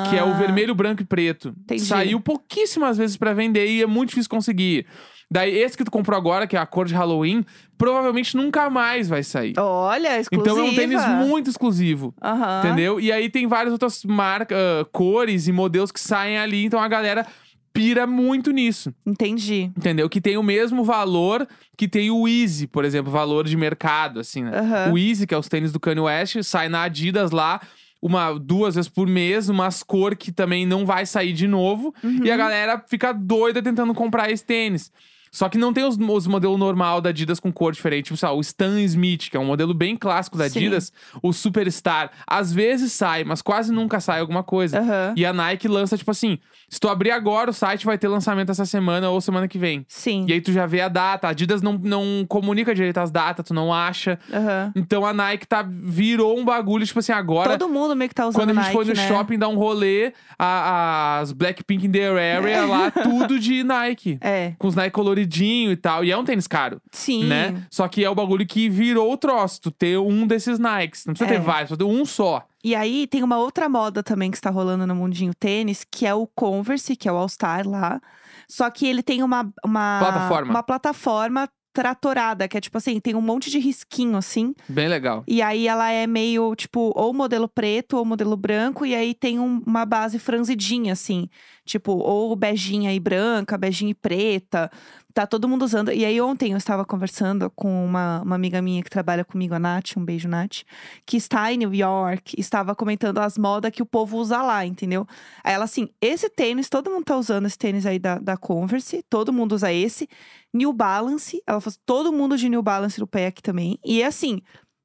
Que 0.09 0.15
é 0.15 0.23
o 0.23 0.29
Ah, 0.29 0.37
vermelho, 0.37 0.73
branco 0.73 1.01
e 1.01 1.05
preto. 1.05 1.53
Entendi. 1.63 1.81
Saiu 1.85 2.19
pouquíssimas 2.19 2.97
vezes 2.97 3.17
pra 3.17 3.33
vender 3.33 3.67
e 3.67 3.81
é 3.81 3.85
muito 3.85 4.09
difícil 4.09 4.29
conseguir. 4.29 4.85
Daí, 5.29 5.57
esse 5.57 5.77
que 5.77 5.83
tu 5.83 5.91
comprou 5.91 6.17
agora, 6.17 6.47
que 6.47 6.55
é 6.55 6.59
a 6.59 6.65
cor 6.65 6.85
de 6.85 6.93
Halloween, 6.93 7.43
provavelmente 7.77 8.37
nunca 8.37 8.69
mais 8.69 9.09
vai 9.09 9.23
sair. 9.23 9.53
Olha, 9.59 10.17
exclusiva. 10.21 10.49
Então 10.51 10.65
é 10.65 10.69
um 10.69 10.73
tênis 10.73 11.05
muito 11.27 11.49
exclusivo. 11.49 12.15
Entendeu? 12.63 12.97
E 12.97 13.11
aí 13.11 13.29
tem 13.29 13.45
várias 13.45 13.73
outras 13.73 14.05
marcas, 14.05 14.57
ah, 14.57 14.85
cores 14.91 15.47
e 15.49 15.51
modelos 15.51 15.91
que 15.91 15.99
saem 15.99 16.37
ali, 16.37 16.63
então 16.63 16.79
a 16.79 16.87
galera 16.87 17.27
pira 17.73 18.07
muito 18.07 18.51
nisso. 18.51 18.93
Entendi. 19.05 19.69
Entendeu? 19.77 20.09
Que 20.09 20.21
tem 20.21 20.37
o 20.37 20.41
mesmo 20.43 20.83
valor 20.83 21.45
que 21.77 21.89
tem 21.89 22.09
o 22.09 22.25
Easy, 22.25 22.65
por 22.65 22.85
exemplo, 22.85 23.11
valor 23.11 23.45
de 23.45 23.57
mercado, 23.57 24.21
assim, 24.21 24.43
né? 24.43 24.51
O 24.91 24.97
Easy, 24.97 25.27
que 25.27 25.33
é 25.35 25.37
os 25.37 25.49
tênis 25.49 25.73
do 25.73 25.79
Kanye 25.79 25.99
West, 25.99 26.41
sai 26.41 26.69
na 26.69 26.83
Adidas 26.83 27.31
lá 27.31 27.59
uma 28.01 28.33
duas 28.37 28.75
vezes 28.75 28.89
por 28.89 29.07
mês, 29.07 29.49
umas 29.49 29.81
cor 29.83 30.15
que 30.15 30.31
também 30.31 30.65
não 30.65 30.85
vai 30.85 31.05
sair 31.05 31.33
de 31.33 31.47
novo, 31.47 31.93
Uhum. 32.03 32.23
e 32.25 32.31
a 32.31 32.37
galera 32.37 32.83
fica 32.87 33.11
doida 33.13 33.61
tentando 33.61 33.93
comprar 33.93 34.29
esse 34.31 34.45
tênis. 34.45 34.91
Só 35.31 35.49
que 35.49 35.57
não 35.57 35.73
tem 35.73 35.83
os, 35.85 35.97
os 35.97 36.27
modelos 36.27 36.59
normal 36.59 37.01
da 37.01 37.09
Adidas 37.09 37.39
com 37.39 37.51
cor 37.51 37.71
diferente. 37.73 38.05
Tipo, 38.05 38.17
sei 38.17 38.29
lá, 38.29 38.35
o 38.35 38.41
Stan 38.41 38.79
Smith, 38.81 39.29
que 39.29 39.37
é 39.37 39.39
um 39.39 39.45
modelo 39.45 39.73
bem 39.73 39.95
clássico 39.95 40.37
da 40.37 40.49
Sim. 40.49 40.59
Adidas. 40.59 40.91
O 41.21 41.31
Superstar. 41.33 42.11
Às 42.25 42.51
vezes 42.53 42.91
sai, 42.93 43.23
mas 43.23 43.41
quase 43.41 43.71
nunca 43.71 43.99
sai 43.99 44.19
alguma 44.19 44.43
coisa. 44.43 44.79
Aham. 44.79 45.13
E 45.15 45.25
a 45.25 45.33
Nike 45.33 45.67
lança, 45.67 45.97
tipo 45.97 46.11
assim, 46.11 46.37
se 46.69 46.79
tu 46.79 46.87
abrir 46.89 47.11
agora, 47.11 47.49
o 47.49 47.53
site 47.53 47.85
vai 47.85 47.97
ter 47.97 48.07
lançamento 48.07 48.51
essa 48.51 48.65
semana 48.65 49.09
ou 49.09 49.19
semana 49.21 49.47
que 49.47 49.57
vem. 49.57 49.85
Sim. 49.87 50.25
E 50.27 50.33
aí 50.33 50.41
tu 50.41 50.51
já 50.51 50.65
vê 50.65 50.81
a 50.81 50.87
data. 50.89 51.27
A 51.27 51.31
Adidas 51.31 51.61
não, 51.61 51.73
não 51.73 52.25
comunica 52.27 52.73
direito 52.75 52.97
as 52.99 53.11
datas, 53.11 53.45
tu 53.45 53.53
não 53.53 53.73
acha. 53.73 54.19
Aham. 54.33 54.71
Então 54.75 55.05
a 55.05 55.13
Nike 55.13 55.47
tá, 55.47 55.63
virou 55.67 56.37
um 56.37 56.45
bagulho, 56.45 56.85
tipo 56.85 56.99
assim, 56.99 57.11
agora. 57.11 57.57
Todo 57.57 57.71
mundo 57.71 57.95
meio 57.95 58.09
que 58.09 58.15
tá 58.15 58.27
usando 58.27 58.41
Quando 58.41 58.49
a 58.51 58.53
gente 58.53 58.61
Nike, 58.63 58.73
foi 58.73 58.85
no 58.85 58.93
né? 58.93 59.07
shopping 59.07 59.37
dar 59.37 59.47
um 59.49 59.55
rolê, 59.55 60.13
a- 60.37 61.19
as 61.19 61.31
Blackpink 61.31 61.85
in 61.85 61.91
the 61.91 62.07
area 62.37 62.65
lá, 62.65 62.91
tudo 63.03 63.39
de 63.39 63.63
Nike. 63.63 64.17
É, 64.21 64.53
Com 64.57 64.67
os 64.67 64.75
Nike 64.75 64.91
coloridinho 65.17 65.71
e 65.71 65.75
tal. 65.75 66.03
E 66.03 66.11
é 66.11 66.17
um 66.17 66.23
tênis 66.23 66.47
caro, 66.47 66.79
sim. 66.91 67.25
né? 67.25 67.63
Só 67.71 67.87
que 67.87 68.03
é 68.03 68.09
o 68.09 68.15
bagulho 68.15 68.45
que 68.45 68.69
virou 68.69 69.11
o 69.11 69.17
troço. 69.17 69.61
Tu 69.61 69.71
ter 69.71 69.97
um 69.97 70.27
desses 70.27 70.59
Nikes. 70.59 71.05
Não 71.05 71.13
precisa 71.13 71.33
É. 71.35 71.37
ter 71.39 71.43
vários, 71.43 71.69
precisa 71.69 71.77
ter 71.77 71.83
um 72.01 72.05
só. 72.05 72.45
E 72.63 72.75
aí 72.75 73.07
tem 73.07 73.23
uma 73.23 73.37
outra 73.37 73.67
moda 73.69 74.03
também 74.03 74.29
que 74.31 74.37
está 74.37 74.49
rolando 74.49 74.85
no 74.85 74.95
mundinho 74.95 75.33
tênis, 75.33 75.85
que 75.89 76.05
é 76.05 76.13
o 76.13 76.27
Converse, 76.27 76.95
que 76.95 77.07
é 77.07 77.11
o 77.11 77.15
All 77.17 77.29
Star 77.29 77.67
lá. 77.67 77.99
Só 78.47 78.69
que 78.69 78.85
ele 78.87 79.03
tem 79.03 79.23
uma, 79.23 79.49
uma 79.65 79.99
Plataforma. 79.99 80.51
uma 80.51 80.63
plataforma 80.63 81.49
tratorada, 81.73 82.47
que 82.47 82.57
é 82.57 82.61
tipo 82.61 82.75
assim, 82.79 82.99
tem 82.99 83.13
um 83.13 83.21
monte 83.21 83.51
de 83.51 83.59
risquinho 83.59 84.17
assim. 84.17 84.55
Bem 84.67 84.87
legal. 84.87 85.23
E 85.27 85.43
aí 85.43 85.67
ela 85.67 85.91
é 85.91 86.07
meio, 86.07 86.55
tipo, 86.55 86.91
ou 86.95 87.13
modelo 87.13 87.47
preto 87.47 87.97
ou 87.97 88.03
modelo 88.05 88.35
branco, 88.35 88.83
e 88.83 88.95
aí 88.95 89.13
tem 89.13 89.37
um- 89.37 89.61
uma 89.63 89.85
base 89.85 90.17
franzidinha, 90.17 90.93
assim. 90.93 91.29
Tipo, 91.65 91.91
ou 91.91 92.35
beijinha 92.35 92.91
e 92.93 92.99
branca, 92.99 93.57
beijinha 93.59 93.91
e 93.91 93.93
preta. 93.93 94.71
Tá 95.13 95.25
todo 95.25 95.47
mundo 95.47 95.63
usando. 95.63 95.91
E 95.91 96.05
aí 96.05 96.21
ontem 96.21 96.51
eu 96.51 96.57
estava 96.57 96.85
conversando 96.85 97.49
com 97.55 97.85
uma, 97.85 98.21
uma 98.21 98.35
amiga 98.35 98.61
minha 98.61 98.83
que 98.83 98.89
trabalha 98.89 99.25
comigo, 99.25 99.55
a 99.55 99.59
Nath, 99.59 99.97
um 99.97 100.05
beijo, 100.05 100.27
Nath, 100.27 100.63
que 101.05 101.17
está 101.17 101.51
em 101.51 101.57
New 101.57 101.73
York, 101.73 102.35
estava 102.37 102.75
comentando 102.75 103.17
as 103.17 103.37
modas 103.37 103.71
que 103.71 103.81
o 103.81 103.85
povo 103.85 104.17
usa 104.17 104.41
lá, 104.43 104.65
entendeu? 104.65 105.07
Aí 105.43 105.53
ela 105.53 105.65
assim, 105.65 105.89
esse 105.99 106.29
tênis, 106.29 106.69
todo 106.69 106.91
mundo 106.91 107.05
tá 107.05 107.17
usando 107.17 107.47
esse 107.47 107.57
tênis 107.57 107.85
aí 107.85 107.97
da, 107.97 108.19
da 108.19 108.37
Converse, 108.37 109.03
todo 109.09 109.33
mundo 109.33 109.53
usa 109.53 109.73
esse. 109.73 110.07
New 110.53 110.71
Balance, 110.71 111.41
ela 111.47 111.59
falou 111.59 111.71
assim, 111.71 111.81
todo 111.85 112.13
mundo 112.13 112.37
de 112.37 112.47
New 112.49 112.61
Balance 112.61 112.99
no 112.99 113.07
pé 113.07 113.27
aqui 113.27 113.41
também. 113.41 113.79
E 113.83 114.03
assim, 114.03 114.41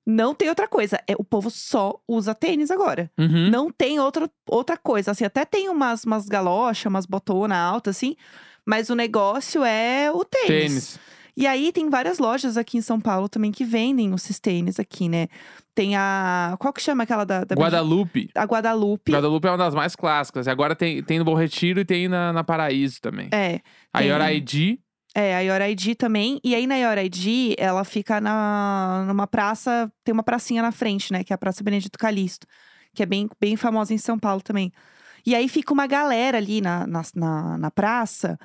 não 0.06 0.34
tem 0.34 0.48
outra 0.48 0.66
coisa. 0.66 1.00
É, 1.06 1.14
o 1.16 1.24
povo 1.24 1.50
só 1.50 2.00
usa 2.08 2.34
tênis 2.34 2.70
agora. 2.70 3.10
Uhum. 3.16 3.50
Não 3.50 3.70
tem 3.70 4.00
outra, 4.00 4.28
outra 4.48 4.76
coisa. 4.76 5.12
Assim, 5.12 5.24
até 5.24 5.44
tem 5.44 5.68
umas, 5.68 6.04
umas 6.04 6.26
galochas, 6.26 6.86
umas 6.86 7.06
botona 7.06 7.56
alta, 7.56 7.90
assim. 7.90 8.16
Mas 8.66 8.90
o 8.90 8.94
negócio 8.94 9.64
é 9.64 10.10
o 10.10 10.24
tênis. 10.24 10.48
Tênis. 10.48 11.00
E 11.36 11.46
aí 11.46 11.72
tem 11.72 11.88
várias 11.88 12.18
lojas 12.18 12.56
aqui 12.56 12.76
em 12.76 12.82
São 12.82 13.00
Paulo 13.00 13.28
também 13.28 13.50
que 13.50 13.64
vendem 13.64 14.12
esses 14.14 14.38
tênis 14.38 14.78
aqui, 14.78 15.08
né? 15.08 15.28
Tem 15.74 15.96
a. 15.96 16.54
Qual 16.58 16.72
que 16.72 16.82
chama 16.82 17.04
aquela 17.04 17.24
da. 17.24 17.44
da 17.44 17.54
Guadalupe. 17.54 18.28
A 18.34 18.44
Guadalupe. 18.44 19.12
Guadalupe 19.12 19.46
é 19.46 19.50
uma 19.50 19.56
das 19.56 19.74
mais 19.74 19.96
clássicas. 19.96 20.46
Agora 20.46 20.76
tem, 20.76 21.02
tem 21.02 21.18
no 21.18 21.24
Bom 21.24 21.34
Retiro 21.34 21.80
e 21.80 21.84
tem 21.84 22.06
na, 22.06 22.32
na 22.32 22.44
Paraíso 22.44 23.00
também. 23.00 23.28
É. 23.32 23.60
A 23.92 24.00
Yoraidi. 24.00 24.78
É, 25.14 25.34
a 25.34 25.40
Yoraidi 25.40 25.94
também. 25.94 26.38
E 26.44 26.54
aí 26.54 26.66
na 26.66 26.76
Yoraidi, 26.76 27.54
ela 27.58 27.84
fica 27.84 28.20
na, 28.20 29.04
numa 29.08 29.26
praça, 29.26 29.90
tem 30.04 30.12
uma 30.12 30.22
pracinha 30.22 30.60
na 30.60 30.72
frente, 30.72 31.12
né? 31.12 31.24
Que 31.24 31.32
é 31.32 31.34
a 31.34 31.38
Praça 31.38 31.64
Benedito 31.64 31.98
Calixto. 31.98 32.46
Que 32.94 33.02
é 33.02 33.06
bem, 33.06 33.28
bem 33.40 33.56
famosa 33.56 33.94
em 33.94 33.98
São 33.98 34.18
Paulo 34.18 34.42
também. 34.42 34.70
E 35.24 35.34
aí 35.34 35.48
fica 35.48 35.72
uma 35.72 35.86
galera 35.86 36.38
ali 36.38 36.60
na, 36.60 36.86
na, 36.86 37.02
na, 37.14 37.58
na 37.58 37.70
praça, 37.70 38.38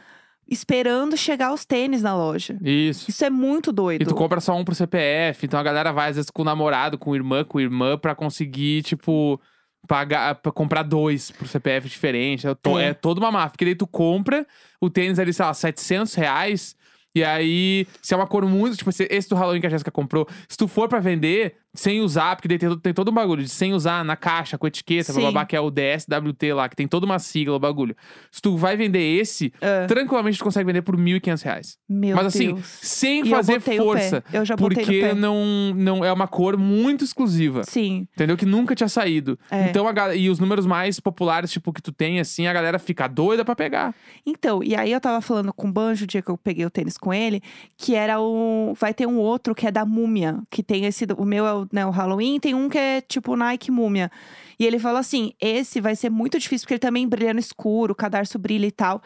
esperando 0.47 1.17
chegar 1.17 1.53
os 1.53 1.65
tênis 1.65 2.01
na 2.01 2.15
loja. 2.15 2.57
Isso. 2.61 3.09
Isso 3.09 3.25
é 3.25 3.29
muito 3.29 3.71
doido. 3.71 4.01
E 4.01 4.05
tu 4.05 4.15
compra 4.15 4.39
só 4.39 4.55
um 4.55 4.63
pro 4.63 4.75
CPF. 4.75 5.45
Então 5.45 5.59
a 5.59 5.63
galera 5.63 5.91
vai, 5.91 6.09
às 6.09 6.15
vezes, 6.15 6.31
com 6.31 6.41
o 6.41 6.45
namorado, 6.45 6.97
com 6.97 7.15
irmã, 7.15 7.43
com 7.43 7.59
irmã, 7.59 7.97
pra 7.97 8.15
conseguir, 8.15 8.83
tipo, 8.83 9.39
pagar, 9.87 10.35
pra 10.35 10.51
comprar 10.51 10.83
dois 10.83 11.31
pro 11.31 11.47
CPF 11.47 11.89
diferente. 11.89 12.47
É, 12.47 12.55
to- 12.55 12.79
É. 12.79 12.89
é 12.89 12.93
toda 12.93 13.19
uma 13.19 13.31
máfia. 13.31 13.51
Porque 13.51 13.65
daí 13.65 13.75
tu 13.75 13.87
compra 13.87 14.45
o 14.81 14.89
tênis 14.89 15.19
ali, 15.19 15.33
sei 15.33 15.45
lá, 15.45 15.53
700 15.53 16.13
reais. 16.13 16.75
E 17.15 17.23
aí, 17.23 17.87
se 18.01 18.13
é 18.13 18.17
uma 18.17 18.27
cor 18.27 18.45
muito. 18.45 18.77
Tipo, 18.77 18.89
esse- 18.91 19.07
esse 19.09 19.27
do 19.27 19.35
Halloween 19.35 19.59
que 19.59 19.67
a 19.67 19.69
Jéssica 19.69 19.89
comprou, 19.91 20.27
se 20.47 20.55
tu 20.55 20.67
for 20.67 20.87
pra 20.87 20.99
vender 20.99 21.55
sem 21.77 22.01
usar, 22.01 22.35
porque 22.35 22.47
daí 22.47 22.57
tem, 22.57 22.67
todo- 22.69 22.81
tem 22.81 22.93
todo 22.93 23.09
um 23.11 23.13
bagulho 23.13 23.43
de 23.43 23.49
sem 23.49 23.73
usar 23.73 24.03
na 24.03 24.15
caixa, 24.15 24.57
com 24.57 24.65
etiqueta, 24.67 25.13
Sim. 25.13 25.21
babá, 25.21 25.45
que 25.45 25.55
é 25.55 25.59
o 25.61 25.69
DSWT 25.69 26.53
lá, 26.53 26.67
que 26.67 26.75
tem 26.75 26.87
toda 26.87 27.05
uma 27.05 27.19
sigla, 27.19 27.55
o 27.55 27.59
bagulho. 27.59 27.95
Se 28.31 28.41
tu 28.41 28.57
vai 28.57 28.75
vender 28.75 28.99
esse, 28.99 29.53
Ah, 29.61 29.85
tranquilamente 29.87 30.37
tu 30.39 30.43
consegue 30.43 30.65
vender 30.65 30.81
por 30.81 30.97
1.500 30.97 31.41
reais. 31.43 31.77
meu 31.87 32.15
Mas 32.15 32.25
assim, 32.27 32.53
Deus. 32.55 32.65
sem 32.81 33.17
E 33.23 33.29
eu 33.31 33.35
fazer 33.37 33.57
o 33.57 33.61
força. 33.61 34.23
Eu 34.33 34.43
já 34.43 34.55
botei 34.55 34.83
Porque 34.83 35.13
não, 35.13 35.73
não 35.75 36.03
é 36.03 36.11
uma 36.11 36.27
cor 36.27 36.57
muito 36.57 37.03
exclusiva. 37.03 37.63
Sim. 37.63 38.07
Entendeu? 38.13 38.35
Que 38.35 38.45
nunca 38.45 38.73
tinha 38.75 38.89
saído. 38.89 39.37
É. 39.51 39.69
Então, 39.69 39.87
a 39.87 40.15
e 40.15 40.29
os 40.29 40.39
números 40.39 40.65
mais 40.65 40.99
populares, 40.99 41.51
tipo, 41.51 41.71
que 41.71 41.81
tu 41.81 41.91
tem, 41.91 42.19
assim, 42.19 42.47
a 42.47 42.53
galera 42.53 42.79
fica 42.79 43.07
doida 43.07 43.45
pra 43.45 43.55
pegar. 43.55 43.93
Então, 44.25 44.63
e 44.63 44.75
aí 44.75 44.91
eu 44.91 44.99
tava 45.01 45.21
falando 45.21 45.53
com 45.53 45.67
o 45.67 45.71
Banjo 45.71 46.05
o 46.05 46.07
dia 46.07 46.21
que 46.21 46.29
eu 46.31 46.37
peguei 46.37 46.65
o 46.65 46.69
tênis 46.69 46.97
com 46.97 47.13
ele, 47.13 47.41
que 47.77 47.93
era 47.93 48.19
o. 48.19 48.73
Vai 48.79 48.93
ter 48.93 49.05
um 49.07 49.17
outro 49.17 49.53
que 49.53 49.67
é 49.67 49.71
da 49.71 49.85
múmia, 49.85 50.39
que 50.49 50.63
tem 50.63 50.85
esse. 50.85 51.05
O 51.17 51.25
meu 51.25 51.45
é 51.45 51.53
o, 51.53 51.66
né, 51.71 51.85
o 51.85 51.89
Halloween, 51.89 52.39
tem 52.39 52.53
um 52.53 52.69
que 52.69 52.77
é 52.77 53.01
tipo 53.01 53.35
Nike 53.35 53.71
Múmia. 53.71 54.11
E 54.59 54.65
ele 54.65 54.79
falou 54.79 54.99
assim: 54.99 55.33
esse 55.39 55.79
vai 55.79 55.95
ser 55.95 56.09
muito 56.09 56.39
difícil, 56.39 56.65
porque 56.65 56.75
ele 56.75 56.79
também 56.79 57.07
brilha 57.07 57.33
no 57.33 57.39
escuro, 57.39 57.93
o 57.93 57.95
cadarço 57.95 58.39
brilha 58.39 58.65
e 58.65 58.71
tal. 58.71 59.01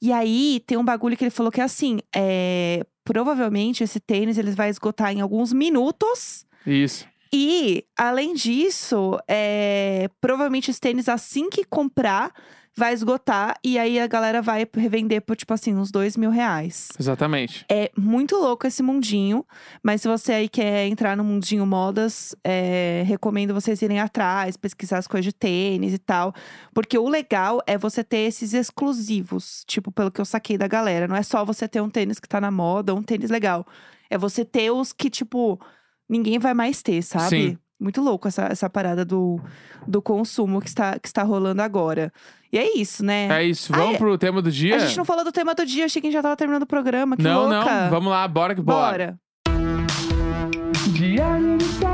E 0.00 0.12
aí 0.12 0.62
tem 0.66 0.78
um 0.78 0.84
bagulho 0.84 1.16
que 1.16 1.24
ele 1.24 1.30
falou 1.30 1.50
que 1.50 1.60
é 1.60 1.64
assim: 1.64 1.98
é, 2.14 2.84
provavelmente 3.04 3.82
esse 3.82 4.00
tênis 4.00 4.38
ele 4.38 4.50
vai 4.52 4.70
esgotar 4.70 5.12
em 5.12 5.20
alguns 5.20 5.52
minutos. 5.52 6.46
Isso. 6.66 7.06
E, 7.32 7.84
além 7.96 8.34
disso, 8.34 9.18
é, 9.28 10.08
provavelmente 10.20 10.70
esse 10.70 10.80
tênis, 10.80 11.08
assim 11.08 11.50
que 11.50 11.64
comprar, 11.64 12.32
vai 12.78 12.94
esgotar. 12.94 13.56
E 13.62 13.76
aí 13.78 13.98
a 13.98 14.06
galera 14.06 14.40
vai 14.40 14.66
revender 14.74 15.20
por, 15.20 15.36
tipo 15.36 15.52
assim, 15.52 15.74
uns 15.74 15.90
dois 15.90 16.16
mil 16.16 16.30
reais. 16.30 16.88
Exatamente. 16.98 17.66
É 17.68 17.90
muito 17.98 18.36
louco 18.36 18.66
esse 18.66 18.82
mundinho. 18.82 19.44
Mas 19.82 20.00
se 20.00 20.08
você 20.08 20.32
aí 20.32 20.48
quer 20.48 20.86
entrar 20.86 21.16
no 21.16 21.24
mundinho 21.24 21.66
modas, 21.66 22.34
é, 22.44 23.02
recomendo 23.04 23.52
vocês 23.52 23.82
irem 23.82 23.98
atrás, 23.98 24.56
pesquisar 24.56 24.98
as 24.98 25.08
coisas 25.08 25.24
de 25.24 25.32
tênis 25.32 25.92
e 25.92 25.98
tal. 25.98 26.32
Porque 26.72 26.96
o 26.96 27.08
legal 27.08 27.60
é 27.66 27.76
você 27.76 28.04
ter 28.04 28.18
esses 28.18 28.54
exclusivos. 28.54 29.64
Tipo, 29.66 29.90
pelo 29.90 30.10
que 30.10 30.20
eu 30.20 30.24
saquei 30.24 30.56
da 30.56 30.68
galera. 30.68 31.08
Não 31.08 31.16
é 31.16 31.22
só 31.22 31.44
você 31.44 31.66
ter 31.66 31.80
um 31.80 31.90
tênis 31.90 32.20
que 32.20 32.28
tá 32.28 32.40
na 32.40 32.50
moda 32.50 32.92
ou 32.94 33.00
um 33.00 33.02
tênis 33.02 33.28
legal. 33.28 33.66
É 34.08 34.16
você 34.16 34.44
ter 34.44 34.70
os 34.70 34.92
que, 34.92 35.10
tipo, 35.10 35.60
ninguém 36.08 36.38
vai 36.38 36.54
mais 36.54 36.82
ter, 36.82 37.02
sabe? 37.02 37.28
Sim. 37.28 37.58
Muito 37.80 38.00
louco 38.00 38.26
essa, 38.26 38.42
essa 38.46 38.68
parada 38.68 39.04
do, 39.04 39.40
do 39.86 40.02
consumo 40.02 40.60
que 40.60 40.66
está, 40.68 40.98
que 40.98 41.06
está 41.06 41.22
rolando 41.22 41.62
agora. 41.62 42.12
E 42.52 42.58
é 42.58 42.76
isso, 42.76 43.04
né? 43.04 43.28
É 43.30 43.44
isso. 43.44 43.72
Vamos 43.72 43.94
Ah, 43.94 43.98
pro 43.98 44.18
tema 44.18 44.42
do 44.42 44.50
dia? 44.50 44.76
A 44.76 44.78
gente 44.80 44.96
não 44.96 45.04
falou 45.04 45.24
do 45.24 45.30
tema 45.30 45.54
do 45.54 45.64
dia, 45.64 45.84
achei 45.84 46.00
que 46.02 46.08
a 46.08 46.10
gente 46.10 46.18
já 46.18 46.22
tava 46.22 46.36
terminando 46.36 46.62
o 46.62 46.66
programa. 46.66 47.16
Que 47.16 47.22
não, 47.22 47.48
louca. 47.48 47.82
não. 47.84 47.90
Vamos 47.90 48.10
lá, 48.10 48.26
bora 48.26 48.54
que 48.54 48.62
bora. 48.62 49.18
Bora. 49.44 51.87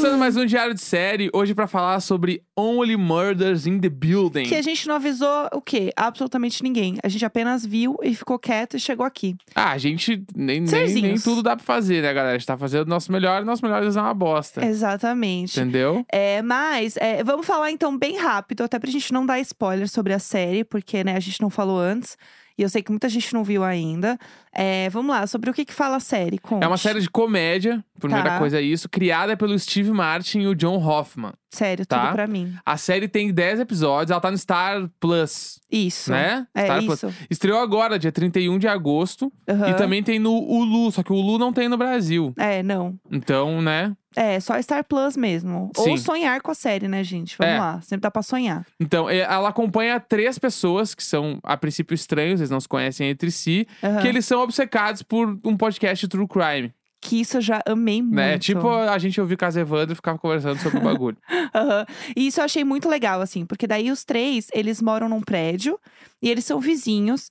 Começando 0.00 0.18
mais 0.18 0.34
um 0.34 0.46
diário 0.46 0.72
de 0.72 0.80
série, 0.80 1.28
hoje 1.30 1.54
pra 1.54 1.66
falar 1.66 2.00
sobre 2.00 2.42
Only 2.56 2.96
Murders 2.96 3.66
in 3.66 3.78
the 3.78 3.90
Building. 3.90 4.44
Que 4.44 4.54
a 4.54 4.62
gente 4.62 4.88
não 4.88 4.94
avisou 4.94 5.50
o 5.52 5.60
quê? 5.60 5.92
Absolutamente 5.94 6.62
ninguém. 6.62 6.96
A 7.02 7.08
gente 7.08 7.22
apenas 7.22 7.66
viu 7.66 7.98
e 8.02 8.14
ficou 8.14 8.38
quieto 8.38 8.78
e 8.78 8.80
chegou 8.80 9.04
aqui. 9.04 9.36
Ah, 9.54 9.72
a 9.72 9.76
gente 9.76 10.24
nem, 10.34 10.62
nem, 10.62 10.94
nem 11.02 11.18
tudo 11.18 11.42
dá 11.42 11.54
pra 11.54 11.62
fazer, 11.62 12.00
né, 12.00 12.14
galera? 12.14 12.34
A 12.34 12.38
gente 12.38 12.46
tá 12.46 12.56
fazendo 12.56 12.86
o 12.86 12.88
nosso 12.88 13.12
melhor 13.12 13.42
e 13.42 13.44
nosso 13.44 13.62
melhor 13.62 13.84
é 13.84 13.90
uma 13.90 14.14
bosta. 14.14 14.64
Exatamente. 14.64 15.60
Entendeu? 15.60 16.02
É, 16.10 16.40
mas 16.40 16.96
é, 16.96 17.22
vamos 17.22 17.46
falar 17.46 17.70
então 17.70 17.94
bem 17.98 18.16
rápido, 18.16 18.62
até 18.62 18.78
pra 18.78 18.90
gente 18.90 19.12
não 19.12 19.26
dar 19.26 19.38
spoiler 19.40 19.86
sobre 19.86 20.14
a 20.14 20.18
série, 20.18 20.64
porque 20.64 21.04
né, 21.04 21.14
a 21.14 21.20
gente 21.20 21.42
não 21.42 21.50
falou 21.50 21.78
antes. 21.78 22.16
E 22.60 22.62
eu 22.62 22.68
sei 22.68 22.82
que 22.82 22.90
muita 22.90 23.08
gente 23.08 23.32
não 23.32 23.42
viu 23.42 23.64
ainda. 23.64 24.18
É, 24.52 24.90
vamos 24.90 25.14
lá, 25.16 25.26
sobre 25.26 25.48
o 25.48 25.54
que, 25.54 25.64
que 25.64 25.72
fala 25.72 25.96
a 25.96 26.00
série? 26.00 26.36
Conte. 26.38 26.62
É 26.62 26.66
uma 26.66 26.76
série 26.76 27.00
de 27.00 27.08
comédia, 27.08 27.82
primeira 27.98 28.30
Tá. 28.32 28.38
coisa 28.38 28.58
é 28.58 28.62
isso, 28.62 28.86
criada 28.86 29.34
pelo 29.34 29.58
Steve 29.58 29.90
Martin 29.92 30.40
e 30.40 30.46
o 30.46 30.54
John 30.54 30.76
Hoffman. 30.76 31.32
Sério, 31.50 31.86
Tá. 31.86 32.00
tudo 32.06 32.12
pra 32.12 32.26
mim. 32.26 32.52
A 32.66 32.76
série 32.76 33.08
tem 33.08 33.32
10 33.32 33.60
episódios, 33.60 34.10
ela 34.10 34.20
tá 34.20 34.30
no 34.30 34.36
Star 34.36 34.90
Plus, 35.00 35.58
Isso. 35.72 36.10
né? 36.12 36.46
É 36.54 36.64
Star 36.64 36.84
Plus. 36.84 37.02
isso. 37.02 37.14
Estreou 37.30 37.60
agora, 37.60 37.98
dia 37.98 38.12
31 38.12 38.58
de 38.58 38.68
agosto. 38.68 39.32
Aham. 39.48 39.70
E 39.70 39.74
também 39.74 40.02
tem 40.02 40.18
no 40.18 40.34
Hulu, 40.36 40.92
só 40.92 41.02
que 41.02 41.12
o 41.12 41.16
Hulu 41.16 41.38
não 41.38 41.52
tem 41.54 41.66
no 41.68 41.78
Brasil. 41.78 42.34
É, 42.38 42.62
não. 42.62 42.94
Então, 43.10 43.62
né? 43.62 43.96
É, 44.16 44.40
só 44.40 44.60
Star 44.60 44.84
Plus 44.84 45.16
mesmo. 45.16 45.70
Sim. 45.76 45.90
Ou 45.90 45.96
sonhar 45.98 46.40
com 46.40 46.50
a 46.50 46.54
série, 46.54 46.88
né, 46.88 47.04
gente? 47.04 47.36
Vamos 47.38 47.54
É. 47.54 47.58
lá. 47.58 47.80
Sempre 47.80 48.02
dá 48.02 48.10
pra 48.10 48.22
sonhar. 48.22 48.66
Então, 48.80 49.08
é, 49.08 49.18
ela 49.18 49.48
acompanha 49.50 50.00
três 50.00 50.38
pessoas 50.38 50.94
que 50.94 51.04
são, 51.04 51.38
a 51.44 51.56
princípio, 51.56 51.94
estranhos, 51.94 52.40
eles 52.40 52.50
não 52.50 52.60
se 52.60 52.68
conhecem 52.68 53.08
entre 53.08 53.30
si, 53.30 53.66
Aham. 53.82 54.00
que 54.02 54.08
eles 54.08 54.26
são 54.26 54.40
obcecados 54.42 55.02
por 55.02 55.38
um 55.44 55.56
podcast 55.56 56.06
true 56.08 56.26
crime. 56.26 56.72
Que 57.02 57.20
isso 57.22 57.38
eu 57.38 57.40
já 57.40 57.62
amei 57.64 58.02
muito. 58.02 58.14
Né? 58.16 58.38
Tipo, 58.38 58.68
a 58.68 58.98
gente 58.98 59.18
ouvir 59.20 59.36
Casa 59.38 59.60
Evandro 59.60 59.92
e 59.92 59.96
ficava 59.96 60.18
conversando 60.18 60.58
sobre 60.58 60.78
o 60.80 60.82
bagulho. 60.82 61.16
Aham. 61.54 61.86
E 62.16 62.26
isso 62.26 62.40
eu 62.40 62.44
achei 62.44 62.62
muito 62.64 62.88
legal, 62.90 63.20
assim, 63.22 63.46
porque 63.46 63.66
daí 63.66 63.90
os 63.90 64.04
três, 64.04 64.48
eles 64.52 64.82
moram 64.82 65.08
num 65.08 65.20
prédio 65.22 65.78
e 66.20 66.28
eles 66.28 66.44
são 66.44 66.60
vizinhos 66.60 67.30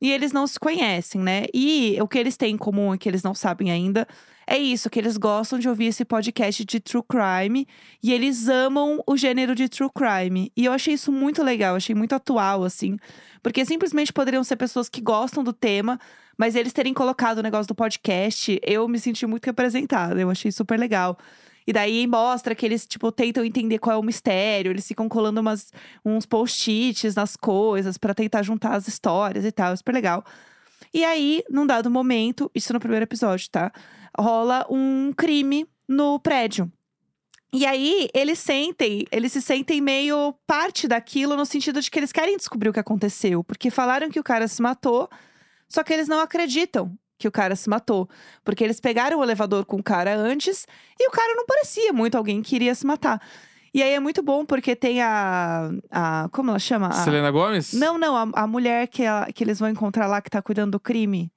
e 0.00 0.10
eles 0.10 0.32
não 0.32 0.46
se 0.46 0.58
conhecem, 0.58 1.20
né? 1.20 1.44
E 1.52 1.96
o 2.00 2.08
que 2.08 2.18
eles 2.18 2.36
têm 2.36 2.54
em 2.54 2.58
comum 2.58 2.94
e 2.94 2.98
que 2.98 3.08
eles 3.08 3.22
não 3.22 3.34
sabem 3.34 3.70
ainda 3.70 4.06
é 4.50 4.58
isso, 4.58 4.90
que 4.90 4.98
eles 4.98 5.16
gostam 5.16 5.60
de 5.60 5.68
ouvir 5.68 5.86
esse 5.86 6.04
podcast 6.04 6.64
de 6.64 6.80
true 6.80 7.04
crime 7.08 7.68
e 8.02 8.12
eles 8.12 8.48
amam 8.48 9.00
o 9.06 9.16
gênero 9.16 9.54
de 9.54 9.68
true 9.68 9.88
crime. 9.94 10.50
E 10.56 10.64
eu 10.64 10.72
achei 10.72 10.94
isso 10.94 11.12
muito 11.12 11.40
legal, 11.40 11.76
achei 11.76 11.94
muito 11.94 12.16
atual, 12.16 12.64
assim, 12.64 12.98
porque 13.44 13.64
simplesmente 13.64 14.12
poderiam 14.12 14.42
ser 14.42 14.56
pessoas 14.56 14.88
que 14.88 15.00
gostam 15.00 15.44
do 15.44 15.52
tema. 15.52 16.00
Mas 16.36 16.56
eles 16.56 16.72
terem 16.72 16.94
colocado 16.94 17.38
o 17.38 17.42
negócio 17.42 17.68
do 17.68 17.74
podcast, 17.74 18.58
eu 18.64 18.88
me 18.88 18.98
senti 18.98 19.26
muito 19.26 19.44
representada. 19.44 20.18
Eu 20.18 20.30
achei 20.30 20.50
super 20.50 20.80
legal. 20.80 21.18
E 21.66 21.72
daí 21.72 22.06
mostra 22.06 22.54
que 22.54 22.64
eles, 22.64 22.86
tipo, 22.86 23.12
tentam 23.12 23.44
entender 23.44 23.78
qual 23.78 23.96
é 23.96 23.98
o 23.98 24.02
mistério. 24.02 24.72
Eles 24.72 24.86
ficam 24.86 25.08
colando 25.08 25.40
umas, 25.40 25.72
uns 26.04 26.26
post-its 26.26 27.14
nas 27.14 27.36
coisas 27.36 27.98
pra 27.98 28.14
tentar 28.14 28.42
juntar 28.42 28.74
as 28.74 28.88
histórias 28.88 29.44
e 29.44 29.52
tal. 29.52 29.72
É 29.72 29.76
super 29.76 29.92
legal. 29.92 30.24
E 30.92 31.04
aí, 31.04 31.44
num 31.48 31.66
dado 31.66 31.90
momento, 31.90 32.50
isso 32.54 32.72
no 32.72 32.80
primeiro 32.80 33.04
episódio, 33.04 33.48
tá? 33.50 33.70
Rola 34.18 34.66
um 34.68 35.12
crime 35.16 35.66
no 35.86 36.18
prédio. 36.18 36.70
E 37.52 37.66
aí, 37.66 38.08
eles 38.14 38.38
sentem, 38.38 39.06
eles 39.10 39.32
se 39.32 39.42
sentem 39.42 39.80
meio 39.80 40.34
parte 40.46 40.86
daquilo 40.88 41.36
no 41.36 41.44
sentido 41.44 41.80
de 41.80 41.90
que 41.90 41.98
eles 41.98 42.12
querem 42.12 42.36
descobrir 42.36 42.68
o 42.68 42.72
que 42.72 42.80
aconteceu. 42.80 43.44
Porque 43.44 43.70
falaram 43.70 44.10
que 44.10 44.20
o 44.20 44.24
cara 44.24 44.48
se 44.48 44.62
matou, 44.62 45.08
só 45.68 45.82
que 45.82 45.92
eles 45.92 46.08
não 46.08 46.20
acreditam 46.20 46.96
que 47.20 47.28
o 47.28 47.30
cara 47.30 47.54
se 47.54 47.68
matou. 47.68 48.08
Porque 48.42 48.64
eles 48.64 48.80
pegaram 48.80 49.18
o 49.18 49.22
elevador 49.22 49.64
com 49.66 49.76
o 49.76 49.82
cara 49.82 50.16
antes 50.16 50.66
e 50.98 51.06
o 51.06 51.10
cara 51.12 51.34
não 51.36 51.44
parecia 51.46 51.92
muito 51.92 52.16
alguém 52.16 52.40
que 52.42 52.56
iria 52.56 52.74
se 52.74 52.86
matar. 52.86 53.20
E 53.72 53.82
aí 53.82 53.92
é 53.92 54.00
muito 54.00 54.22
bom 54.22 54.44
porque 54.44 54.74
tem 54.74 55.00
a. 55.02 55.70
a 55.90 56.28
como 56.32 56.50
ela 56.50 56.58
chama? 56.58 56.88
A- 56.88 56.92
Selena 57.04 57.30
Gomes? 57.30 57.72
Não, 57.74 57.96
não, 57.98 58.16
a, 58.16 58.42
a 58.42 58.46
mulher 58.46 58.88
que, 58.88 59.02
ela- 59.04 59.26
que 59.32 59.44
eles 59.44 59.60
vão 59.60 59.68
encontrar 59.68 60.06
lá 60.08 60.20
que 60.20 60.30
tá 60.30 60.42
cuidando 60.42 60.72
do 60.72 60.80
crime. 60.80 61.30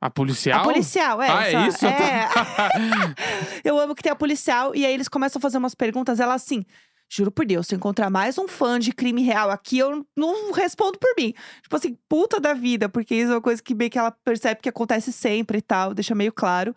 A 0.00 0.08
policial? 0.08 0.60
A 0.60 0.62
policial, 0.62 1.20
é. 1.22 1.30
Ah, 1.30 1.48
é 1.50 1.66
isso? 1.68 1.84
É. 1.84 2.28
Eu 3.64 3.78
amo 3.78 3.94
que 3.94 4.02
tem 4.02 4.12
a 4.12 4.16
policial 4.16 4.74
e 4.74 4.86
aí 4.86 4.94
eles 4.94 5.08
começam 5.08 5.38
a 5.38 5.42
fazer 5.42 5.58
umas 5.58 5.74
perguntas. 5.74 6.20
Ela 6.20 6.34
assim. 6.34 6.64
Juro 7.08 7.30
por 7.30 7.46
Deus, 7.46 7.66
se 7.66 7.74
eu 7.74 7.76
encontrar 7.76 8.10
mais 8.10 8.38
um 8.38 8.48
fã 8.48 8.78
de 8.78 8.92
crime 8.92 9.22
real 9.22 9.50
aqui, 9.50 9.78
eu 9.78 10.04
não 10.16 10.52
respondo 10.52 10.98
por 10.98 11.14
mim. 11.16 11.32
Tipo 11.62 11.76
assim, 11.76 11.96
puta 12.08 12.40
da 12.40 12.54
vida, 12.54 12.88
porque 12.88 13.14
isso 13.14 13.30
é 13.30 13.34
uma 13.34 13.40
coisa 13.40 13.62
que 13.62 13.74
meio 13.74 13.90
que 13.90 13.98
ela 13.98 14.10
percebe 14.24 14.60
que 14.60 14.68
acontece 14.68 15.12
sempre 15.12 15.58
e 15.58 15.62
tal, 15.62 15.94
deixa 15.94 16.14
meio 16.14 16.32
claro. 16.32 16.74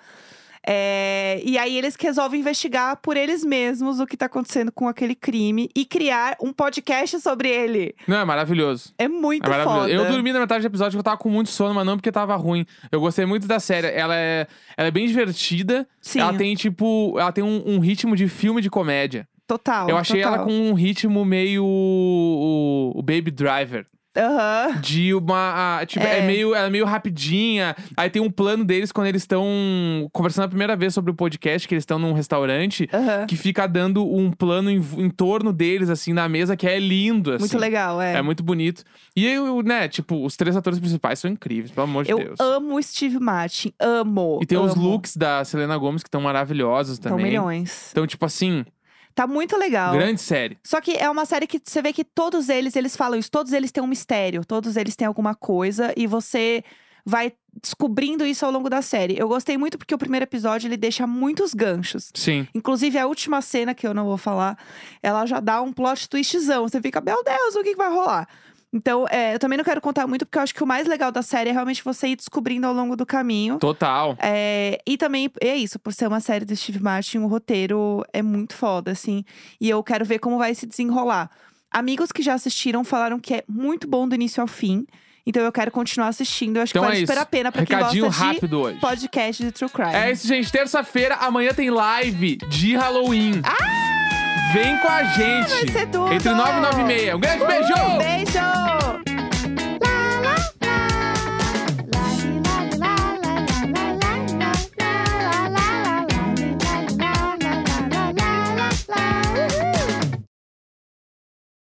É, 0.69 1.41
e 1.45 1.57
aí 1.57 1.77
eles 1.77 1.95
resolvem 1.97 2.41
investigar 2.41 2.97
por 2.97 3.15
eles 3.15 3.41
mesmos 3.41 4.01
o 4.01 4.05
que 4.05 4.17
tá 4.17 4.25
acontecendo 4.25 4.69
com 4.69 4.85
aquele 4.85 5.15
crime 5.15 5.69
e 5.73 5.85
criar 5.85 6.35
um 6.41 6.51
podcast 6.51 7.21
sobre 7.21 7.47
ele. 7.47 7.95
Não, 8.05 8.17
é 8.17 8.25
maravilhoso. 8.25 8.93
É 8.97 9.07
muito 9.07 9.45
É 9.45 9.49
maravilhoso. 9.49 9.79
foda. 9.83 9.93
Eu 9.93 10.11
dormi 10.11 10.33
na 10.33 10.39
metade 10.41 10.61
do 10.63 10.67
episódio 10.67 10.91
porque 10.97 10.99
eu 10.99 11.11
tava 11.11 11.17
com 11.17 11.29
muito 11.29 11.49
sono, 11.49 11.73
mas 11.73 11.85
não 11.85 11.95
porque 11.95 12.11
tava 12.11 12.35
ruim. 12.35 12.65
Eu 12.91 12.99
gostei 12.99 13.25
muito 13.25 13.47
da 13.47 13.61
série. 13.61 13.87
Ela 13.87 14.13
é, 14.17 14.45
ela 14.75 14.89
é 14.89 14.91
bem 14.91 15.07
divertida. 15.07 15.87
Sim, 16.01 16.19
Ela 16.19 16.33
tem, 16.33 16.53
tipo, 16.53 17.15
ela 17.17 17.31
tem 17.31 17.45
um, 17.45 17.63
um 17.65 17.79
ritmo 17.79 18.13
de 18.13 18.27
filme 18.27 18.61
de 18.61 18.69
comédia. 18.69 19.25
Total. 19.47 19.89
eu 19.89 19.97
achei 19.97 20.21
ela 20.21 20.39
total. 20.39 20.45
com 20.47 20.53
um 20.69 20.73
ritmo 20.73 21.23
meio 21.25 21.63
o, 21.65 22.91
o 22.95 23.01
Baby 23.01 23.31
Driver. 23.31 23.85
Aham. 24.19 24.81
De 24.81 25.13
uma. 25.13 25.77
a- 25.79 25.85
tipo, 25.85 26.03
é. 26.03 26.17
É. 26.17 26.21
meio, 26.25 26.55
ela 26.55 26.65
é 26.65 26.69
meio 26.71 26.85
rapidinha. 26.85 27.75
Aí 27.95 28.09
tem 28.09 28.19
um 28.19 28.31
plano 28.31 28.65
deles 28.65 28.91
quando 28.91 29.05
eles 29.05 29.21
estão 29.21 29.45
conversando 30.11 30.45
a 30.45 30.47
primeira 30.47 30.75
vez 30.75 30.91
sobre 30.95 31.11
o 31.11 31.13
podcast, 31.13 31.67
que 31.67 31.75
eles 31.75 31.83
estão 31.83 31.99
num 31.99 32.13
restaurante, 32.13 32.89
Aham. 32.91 33.27
que 33.27 33.35
fica 33.35 33.67
dando 33.67 34.03
um 34.03 34.31
plano 34.31 34.71
em, 34.71 34.83
em 34.97 35.07
torno 35.11 35.53
deles, 35.53 35.87
assim, 35.87 36.13
na 36.13 36.27
mesa, 36.27 36.57
que 36.57 36.65
é 36.67 36.79
lindo, 36.79 37.29
assim. 37.31 37.41
Muito 37.41 37.59
legal, 37.59 38.01
é. 38.01 38.15
É 38.15 38.21
muito 38.23 38.41
bonito. 38.41 38.83
E, 39.15 39.23
eu, 39.27 39.61
né, 39.61 39.87
tipo, 39.87 40.25
os 40.25 40.35
três 40.35 40.57
atores 40.57 40.79
principais 40.79 41.19
são 41.19 41.29
incríveis, 41.29 41.69
pelo 41.69 41.83
amor 41.85 42.03
de 42.03 42.09
Eu 42.11 42.17
Deus. 42.17 42.39
amo 42.39 42.75
o 42.75 42.81
Steve 42.81 43.19
Martin, 43.19 43.71
amo. 43.79 44.39
E 44.41 44.47
tem 44.47 44.57
os 44.57 44.71
amo. 44.71 44.81
looks 44.81 45.15
da 45.15 45.45
Selena 45.45 45.77
Gomes 45.77 46.01
que 46.01 46.07
estão 46.07 46.21
maravilhosos 46.21 46.97
São 46.97 47.11
também. 47.11 47.27
milhões. 47.27 47.89
Então, 47.91 48.07
tipo 48.07 48.25
assim, 48.25 48.65
Tá 49.17 49.25
muito 49.25 49.57
legal. 49.57 49.93
grande 49.93 50.21
série. 50.21 50.59
Só 50.63 50.79
que 50.79 50.91
é 50.91 51.09
uma 51.09 51.25
série 51.25 51.47
que 51.47 51.59
você 51.63 51.81
vê 51.81 51.91
que 51.91 52.03
todos 52.03 52.49
eles, 52.49 52.75
eles 52.75 52.95
falam 52.95 53.17
isso, 53.17 53.31
todos 53.31 53.51
eles 53.51 53.71
têm 53.71 53.83
um 53.83 53.87
mistério, 53.87 54.45
todos 54.45 54.77
eles 54.77 54.95
têm 54.95 55.07
alguma 55.07 55.33
coisa 55.33 55.91
e 55.97 56.05
você 56.05 56.63
vai 57.03 57.33
descobrindo 57.59 58.23
isso 58.23 58.45
ao 58.45 58.51
longo 58.51 58.69
da 58.69 58.83
série. 58.83 59.17
Eu 59.17 59.27
gostei 59.27 59.57
muito 59.57 59.75
porque 59.75 59.95
o 59.95 59.97
primeiro 59.97 60.25
episódio 60.25 60.67
ele 60.67 60.77
deixa 60.77 61.07
muitos 61.07 61.55
ganchos. 61.55 62.11
Sim. 62.13 62.47
Inclusive 62.53 62.99
a 62.99 63.07
última 63.07 63.41
cena 63.41 63.73
que 63.73 63.87
eu 63.87 63.93
não 63.93 64.05
vou 64.05 64.17
falar, 64.17 64.55
ela 65.01 65.25
já 65.25 65.39
dá 65.39 65.63
um 65.63 65.73
plot 65.73 66.07
twistzão. 66.07 66.67
Você 66.67 66.79
fica, 66.79 67.01
meu 67.01 67.23
Deus, 67.23 67.55
o 67.55 67.63
que, 67.63 67.71
que 67.71 67.75
vai 67.75 67.89
rolar? 67.89 68.27
Então, 68.73 69.05
é, 69.09 69.33
eu 69.33 69.39
também 69.39 69.57
não 69.57 69.63
quero 69.63 69.79
contar 69.79 70.05
muito, 70.07 70.25
porque 70.25 70.37
eu 70.37 70.43
acho 70.43 70.53
que 70.53 70.61
o 70.61 70.67
mais 70.67 70.87
legal 70.87 71.11
da 71.11 71.21
série 71.21 71.49
é 71.49 71.53
realmente 71.53 71.83
você 71.83 72.09
ir 72.09 72.15
descobrindo 72.17 72.67
ao 72.67 72.73
longo 72.73 72.95
do 72.97 73.05
caminho. 73.05 73.57
Total. 73.59 74.15
É, 74.19 74.79
e 74.85 74.97
também 74.97 75.31
é 75.41 75.55
isso, 75.55 75.79
por 75.79 75.93
ser 75.93 76.07
uma 76.07 76.19
série 76.19 76.43
do 76.43 76.55
Steve 76.55 76.81
Martin, 76.81 77.19
o 77.19 77.27
roteiro 77.27 78.03
é 78.11 78.21
muito 78.21 78.53
foda, 78.55 78.91
assim. 78.91 79.23
E 79.59 79.69
eu 79.69 79.81
quero 79.81 80.03
ver 80.03 80.19
como 80.19 80.37
vai 80.37 80.53
se 80.53 80.65
desenrolar. 80.65 81.29
Amigos 81.71 82.11
que 82.11 82.21
já 82.21 82.33
assistiram 82.33 82.83
falaram 82.83 83.19
que 83.19 83.35
é 83.35 83.43
muito 83.47 83.87
bom 83.87 84.07
do 84.07 84.15
início 84.15 84.41
ao 84.41 84.47
fim. 84.47 84.85
Então 85.25 85.43
eu 85.43 85.51
quero 85.51 85.69
continuar 85.71 86.07
assistindo. 86.07 86.55
Eu 86.57 86.63
acho 86.63 86.71
Então 86.71 86.83
que 86.83 86.87
vale 86.87 87.03
é 87.03 87.05
super 87.05 87.17
a 87.17 87.25
pena 87.25 87.51
pra 87.51 87.65
quem 87.65 87.75
Recadinho 87.75 88.05
gosta 88.05 88.23
rápido 88.23 88.61
hoje. 88.61 88.79
podcast 88.79 89.43
de 89.43 89.51
True 89.51 89.69
Crime. 89.69 89.93
É 89.93 90.11
isso, 90.11 90.25
gente. 90.25 90.49
Terça-feira, 90.49 91.15
amanhã 91.15 91.53
tem 91.53 91.69
live 91.69 92.37
de 92.49 92.75
Halloween. 92.77 93.41
Vem 94.53 94.77
com 94.77 94.87
a 94.87 95.03
gente. 95.03 95.49
Vai 95.49 95.67
ser 95.67 95.87
tudo! 95.87 96.13
Entre 96.13 96.29
9 96.29 96.57
e 96.57 96.61
9 96.61 96.81
e 96.81 96.85
meia. 96.85 97.15
Um 97.17 97.19
grande 97.19 97.45
beijo! 97.45 97.73
Beijo! 97.97 99.16